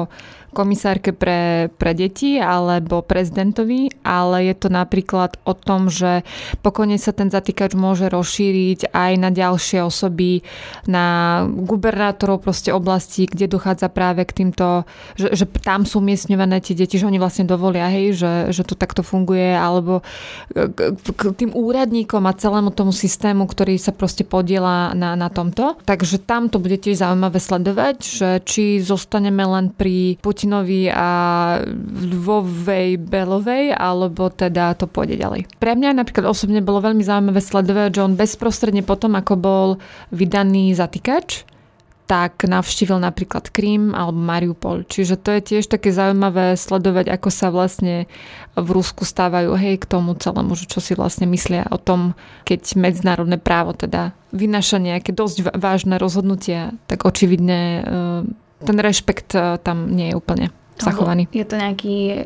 komisárke 0.52 1.16
pre, 1.16 1.72
pre 1.80 1.92
deti 1.96 2.38
alebo 2.38 3.00
prezidentovi, 3.02 4.04
ale 4.04 4.52
je 4.52 4.56
to 4.56 4.68
napríklad 4.68 5.40
o 5.48 5.56
tom, 5.56 5.88
že 5.88 6.28
pokojne 6.60 7.00
sa 7.00 7.16
ten 7.16 7.32
zatýkač 7.32 7.76
môže 7.76 8.12
rozšíriť 8.12 8.92
aj 8.92 9.12
na 9.16 9.30
ďalšie 9.32 9.80
osoby, 9.84 10.44
na 10.88 11.42
gubernátorov 11.48 12.44
proste 12.44 12.76
oblasti, 12.76 13.28
kde 13.28 13.48
dochádza 13.48 13.88
práve 13.88 14.28
k 14.28 14.44
týmto, 14.44 14.84
že, 15.16 15.32
že 15.34 15.46
tam 15.64 15.88
sú 15.88 16.04
umiestňované 16.04 16.60
tie 16.60 16.76
deti, 16.76 17.00
že 17.00 17.08
oni 17.08 17.18
vlastne 17.18 17.48
dovolia, 17.48 17.88
hej, 17.88 18.20
že, 18.20 18.34
že 18.52 18.68
to 18.68 18.76
takto 18.76 19.02
funguje, 19.02 19.56
alebo 19.56 20.04
k, 20.52 20.94
k 21.00 21.22
tým 21.38 21.56
úradníkom 21.56 22.28
a 22.28 22.36
celému 22.36 22.76
tomu 22.76 22.92
systému, 22.92 23.48
ktorý 23.48 23.80
sa 23.80 23.96
proste 23.96 24.28
podiela 24.28 24.92
na, 24.92 25.16
na 25.16 25.32
tomto. 25.32 25.80
Takže 25.88 26.20
tam 26.28 26.52
to 26.52 26.60
bude 26.60 26.82
tiež 26.82 27.00
zaujímavé 27.00 27.40
sledovať, 27.40 27.96
že 28.04 28.30
či 28.44 28.84
zostaneme 28.84 29.46
len 29.46 29.72
pri 29.72 30.18
Putin 30.20 30.41
Putinovi 30.42 30.90
a 30.90 31.10
Lvovej 32.02 32.98
Belovej, 32.98 33.78
alebo 33.78 34.34
teda 34.34 34.74
to 34.74 34.90
pôjde 34.90 35.22
ďalej. 35.22 35.46
Pre 35.62 35.78
mňa 35.78 36.02
napríklad 36.02 36.26
osobne 36.26 36.66
bolo 36.66 36.82
veľmi 36.82 37.06
zaujímavé 37.06 37.38
sledovať, 37.38 37.94
že 37.94 38.02
on 38.02 38.18
bezprostredne 38.18 38.82
potom, 38.82 39.14
ako 39.14 39.38
bol 39.38 39.68
vydaný 40.10 40.74
zatýkač, 40.74 41.46
tak 42.10 42.42
navštívil 42.42 42.98
napríklad 42.98 43.54
Krím 43.54 43.94
alebo 43.94 44.18
Mariupol. 44.18 44.82
Čiže 44.90 45.22
to 45.22 45.30
je 45.38 45.42
tiež 45.46 45.70
také 45.70 45.94
zaujímavé 45.94 46.58
sledovať, 46.58 47.14
ako 47.14 47.30
sa 47.30 47.54
vlastne 47.54 48.10
v 48.58 48.70
Rusku 48.74 49.06
stávajú 49.06 49.54
hej 49.62 49.78
k 49.78 49.86
tomu 49.86 50.18
celému, 50.18 50.58
že 50.58 50.66
čo 50.66 50.82
si 50.82 50.98
vlastne 50.98 51.30
myslia 51.30 51.70
o 51.70 51.78
tom, 51.78 52.18
keď 52.50 52.82
medzinárodné 52.82 53.38
právo 53.38 53.78
teda 53.78 54.18
vynaša 54.34 54.82
nejaké 54.82 55.14
dosť 55.14 55.54
vážne 55.54 56.02
rozhodnutia, 56.02 56.74
tak 56.90 57.06
očividne 57.06 57.86
ten 58.66 58.78
rešpekt 58.80 59.36
eh, 59.36 59.58
tam 59.62 59.92
nie 59.92 60.12
je 60.12 60.16
úplne 60.16 60.46
zachovaný. 60.78 61.30
Je 61.32 61.46
to 61.46 61.56
nejaký 61.58 62.26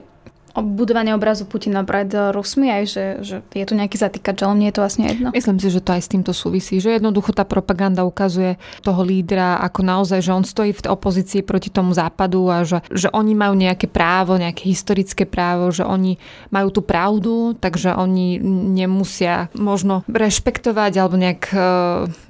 budovanie 0.64 1.12
obrazu 1.12 1.44
Putina 1.44 1.84
pred 1.84 2.08
Rusmi 2.12 2.72
aj, 2.72 2.84
že, 2.88 3.06
že 3.24 3.36
je 3.52 3.66
tu 3.68 3.74
nejaký 3.76 3.98
zatýkač, 4.00 4.44
ale 4.44 4.56
mne 4.56 4.68
je 4.72 4.76
to 4.76 4.84
vlastne 4.84 5.04
jedno. 5.08 5.30
Myslím 5.36 5.60
si, 5.60 5.68
že 5.68 5.84
to 5.84 5.92
aj 5.92 6.02
s 6.06 6.12
týmto 6.12 6.32
súvisí, 6.32 6.80
že 6.80 6.96
jednoducho 6.96 7.36
tá 7.36 7.44
propaganda 7.44 8.08
ukazuje 8.08 8.56
toho 8.80 9.02
lídra 9.04 9.60
ako 9.60 9.80
naozaj, 9.84 10.20
že 10.24 10.32
on 10.32 10.48
stojí 10.48 10.72
v 10.72 10.82
opozícii 10.88 11.44
proti 11.44 11.72
tomu 11.72 11.92
západu 11.92 12.48
a 12.48 12.64
že, 12.64 12.80
že 12.92 13.12
oni 13.12 13.34
majú 13.36 13.56
nejaké 13.58 13.88
právo, 13.92 14.40
nejaké 14.40 14.68
historické 14.70 15.28
právo, 15.28 15.72
že 15.72 15.84
oni 15.84 16.16
majú 16.52 16.70
tú 16.72 16.82
pravdu, 16.84 17.56
takže 17.58 17.96
oni 17.96 18.40
nemusia 18.76 19.52
možno 19.56 20.04
rešpektovať 20.08 20.94
alebo 21.00 21.16
nejak 21.16 21.44
uh, 21.52 21.60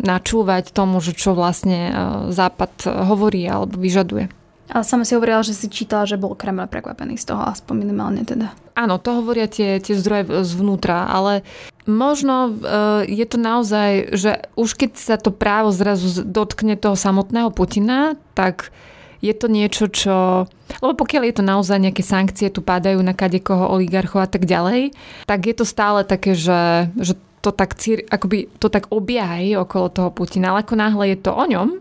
načúvať 0.01 0.71
tomu, 0.73 1.01
že 1.01 1.13
čo 1.13 1.37
vlastne 1.37 1.89
uh, 1.89 1.95
západ 2.33 2.85
hovorí 3.05 3.45
alebo 3.45 3.77
vyžaduje. 3.77 4.44
Ale 4.65 4.81
sama 4.81 5.05
si 5.05 5.13
hovorila, 5.13 5.45
že 5.45 5.53
si 5.53 5.69
čítala, 5.69 6.09
že 6.09 6.17
bol 6.17 6.33
Kreml 6.33 6.65
prekvapený 6.65 7.21
z 7.21 7.29
toho, 7.29 7.41
aspoň 7.45 7.85
minimálne 7.85 8.25
teda. 8.25 8.57
Áno, 8.73 8.97
to 8.97 9.21
hovoria 9.21 9.45
tie, 9.45 9.77
tie 9.77 9.93
zdroje 9.93 10.41
zvnútra, 10.41 11.05
ale 11.05 11.45
možno 11.85 12.49
uh, 12.49 13.05
je 13.05 13.25
to 13.29 13.37
naozaj, 13.37 14.17
že 14.17 14.41
už 14.57 14.69
keď 14.73 14.91
sa 14.97 15.15
to 15.21 15.29
právo 15.29 15.69
zrazu 15.69 16.25
dotkne 16.25 16.75
toho 16.75 16.97
samotného 16.97 17.53
Putina, 17.53 18.17
tak 18.33 18.73
je 19.21 19.33
to 19.33 19.47
niečo, 19.47 19.89
čo... 19.89 20.45
Lebo 20.81 20.93
pokiaľ 20.97 21.23
je 21.29 21.35
to 21.39 21.43
naozaj 21.45 21.77
nejaké 21.77 22.01
sankcie, 22.05 22.49
tu 22.49 22.65
padajú 22.65 22.99
na 23.01 23.13
kadekoho 23.13 23.69
oligarchov 23.73 24.25
a 24.25 24.29
tak 24.29 24.49
ďalej, 24.49 24.93
tak 25.29 25.39
je 25.45 25.55
to 25.55 25.65
stále 25.65 26.01
také, 26.05 26.33
že, 26.33 26.89
že 26.97 27.17
to 27.45 27.53
tak, 27.53 27.77
akoby, 28.09 28.49
to 28.57 28.73
tak 28.73 28.89
obieha 28.89 29.37
okolo 29.61 29.93
toho 29.93 30.09
Putina, 30.09 30.49
ale 30.49 30.65
ako 30.65 30.73
náhle 30.73 31.13
je 31.13 31.17
to 31.21 31.31
o 31.31 31.45
ňom, 31.45 31.77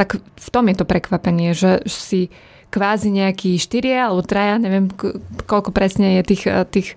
tak 0.00 0.16
v 0.16 0.48
tom 0.48 0.64
je 0.72 0.80
to 0.80 0.88
prekvapenie, 0.88 1.52
že 1.52 1.84
si 1.84 2.32
kvázi 2.72 3.12
nejakí 3.12 3.60
štyria 3.60 4.08
alebo 4.08 4.24
traja, 4.24 4.56
neviem 4.56 4.88
koľko 5.44 5.76
presne 5.76 6.16
je 6.16 6.32
tých, 6.32 6.42
eh, 6.48 6.64
tých 6.64 6.88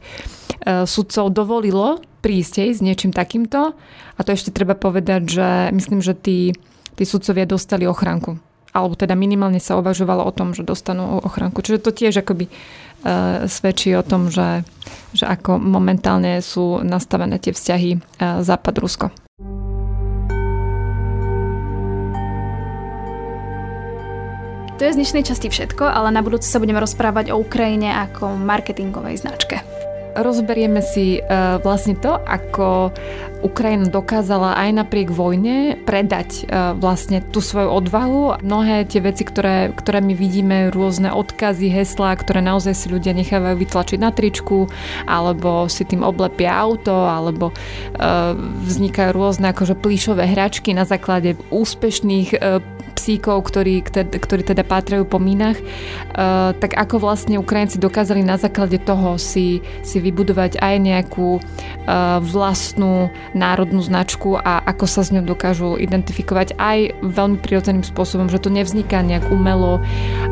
uh, 0.63 0.87
sudcov 0.87 1.35
dovolilo 1.35 1.99
prísť 2.23 2.71
s 2.71 2.79
niečím 2.79 3.11
takýmto. 3.11 3.75
A 4.15 4.19
to 4.23 4.31
ešte 4.31 4.55
treba 4.55 4.79
povedať, 4.79 5.21
že 5.27 5.47
myslím, 5.75 5.99
že 5.99 6.15
tí, 6.15 6.55
tí 6.95 7.03
sudcovia 7.03 7.43
dostali 7.43 7.83
ochranku. 7.83 8.39
Alebo 8.71 8.95
teda 8.95 9.19
minimálne 9.19 9.59
sa 9.59 9.75
uvažovalo 9.75 10.23
o 10.23 10.31
tom, 10.31 10.55
že 10.55 10.63
dostanú 10.63 11.19
ochranku. 11.19 11.59
Čiže 11.59 11.83
to 11.83 11.91
tiež 11.91 12.23
akoby 12.23 12.47
uh, 12.47 13.43
svedčí 13.51 13.91
o 13.99 14.07
tom, 14.07 14.31
že, 14.31 14.63
že 15.11 15.27
ako 15.27 15.59
momentálne 15.59 16.39
sú 16.39 16.79
nastavené 16.79 17.43
tie 17.43 17.51
vzťahy 17.51 17.99
uh, 17.99 18.39
Západ-Rusko. 18.39 19.11
To 24.73 24.89
je 24.89 24.97
z 24.97 24.99
dnešnej 25.05 25.21
časti 25.29 25.53
všetko, 25.53 25.85
ale 25.85 26.09
na 26.09 26.25
budúce 26.25 26.49
sa 26.49 26.57
budeme 26.57 26.81
rozprávať 26.81 27.29
o 27.29 27.37
Ukrajine 27.37 27.93
ako 27.93 28.33
marketingovej 28.41 29.21
značke. 29.21 29.61
Rozberieme 30.17 30.81
si 30.81 31.21
uh, 31.21 31.61
vlastne 31.61 31.93
to, 31.93 32.17
ako 32.17 32.89
Ukrajina 33.43 33.91
dokázala 33.91 34.55
aj 34.55 34.69
napriek 34.71 35.11
vojne 35.11 35.75
predať 35.83 36.47
uh, 36.47 36.71
vlastne 36.79 37.19
tú 37.19 37.43
svoju 37.43 37.67
odvahu. 37.67 38.39
Mnohé 38.39 38.87
tie 38.87 39.03
veci, 39.03 39.27
ktoré, 39.27 39.75
ktoré 39.75 39.99
my 39.99 40.15
vidíme, 40.15 40.71
rôzne 40.71 41.11
odkazy, 41.11 41.67
heslá, 41.67 42.15
ktoré 42.15 42.39
naozaj 42.39 42.71
si 42.71 42.87
ľudia 42.87 43.11
nechávajú 43.11 43.59
vytlačiť 43.59 43.99
na 43.99 44.15
tričku, 44.15 44.71
alebo 45.03 45.67
si 45.67 45.83
tým 45.83 46.07
oblepia 46.07 46.55
auto, 46.55 46.95
alebo 46.95 47.51
uh, 47.51 48.31
vznikajú 48.63 49.11
rôzne 49.11 49.51
akože 49.51 49.75
plíšové 49.75 50.23
hračky 50.31 50.71
na 50.71 50.87
základe 50.87 51.35
úspešných 51.51 52.29
uh, 52.39 52.63
psíkov, 52.93 53.49
ktorí, 53.49 53.83
ktorí 54.05 54.45
teda 54.45 54.61
pátrajú 54.61 55.03
po 55.09 55.17
mínach, 55.17 55.57
tak 56.61 56.77
ako 56.77 57.01
vlastne 57.01 57.41
Ukrajinci 57.41 57.81
dokázali 57.81 58.21
na 58.21 58.37
základe 58.37 58.77
toho 58.77 59.17
si, 59.17 59.65
si 59.81 59.97
vybudovať 59.97 60.61
aj 60.61 60.75
nejakú 60.77 61.41
vlastnú 62.21 63.09
národnú 63.33 63.81
značku 63.81 64.37
a 64.37 64.61
ako 64.63 64.85
sa 64.85 65.01
s 65.05 65.13
ňou 65.13 65.25
dokážu 65.25 65.75
identifikovať 65.77 66.57
aj 66.57 66.97
veľmi 67.01 67.37
prirodzeným 67.41 67.85
spôsobom, 67.85 68.29
že 68.29 68.41
to 68.41 68.53
nevzniká 68.53 69.01
nejak 69.01 69.29
umelo 69.33 69.81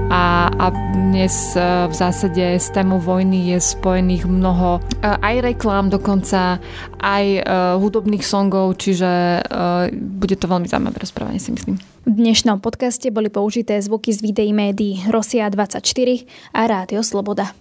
a, 0.09 0.49
a 0.49 0.65
dnes 0.93 1.53
uh, 1.57 1.89
v 1.89 1.93
zásade 1.93 2.61
s 2.61 2.69
témou 2.71 3.01
vojny 3.01 3.53
je 3.53 3.57
spojených 3.59 4.29
mnoho 4.29 4.79
uh, 4.79 5.17
aj 5.21 5.35
reklám 5.53 5.89
dokonca, 5.89 6.61
aj 7.01 7.25
uh, 7.41 7.43
hudobných 7.81 8.23
songov, 8.23 8.77
čiže 8.77 9.43
bude 9.91 10.35
to 10.37 10.45
veľmi 10.45 10.69
zaujímavé 10.69 11.01
rozprávanie 11.01 11.41
si 11.41 11.51
myslím. 11.53 11.77
V 12.05 12.13
dnešnom 12.17 12.57
podcaste 12.63 13.13
boli 13.13 13.29
použité 13.29 13.77
zvuky 13.77 14.09
z 14.09 14.19
videí 14.25 14.51
médií 14.53 15.05
Rosia 15.09 15.45
24 15.49 15.85
a 16.53 16.61
Rádio 16.65 17.01
Sloboda. 17.05 17.53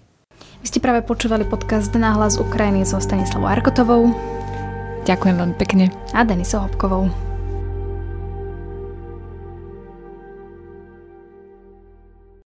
Vy 0.61 0.67
ste 0.69 0.81
práve 0.81 1.05
počúvali 1.05 1.45
podcast 1.45 1.93
Náhlas 1.93 2.37
Ukrajiny 2.37 2.85
so 2.85 3.01
Stanislavou 3.01 3.49
Arkotovou. 3.49 4.40
Ďakujem 5.05 5.37
veľmi 5.41 5.57
pekne. 5.57 5.89
A 6.13 6.27
Denisou 6.27 6.67
Hopkovou. 6.67 7.30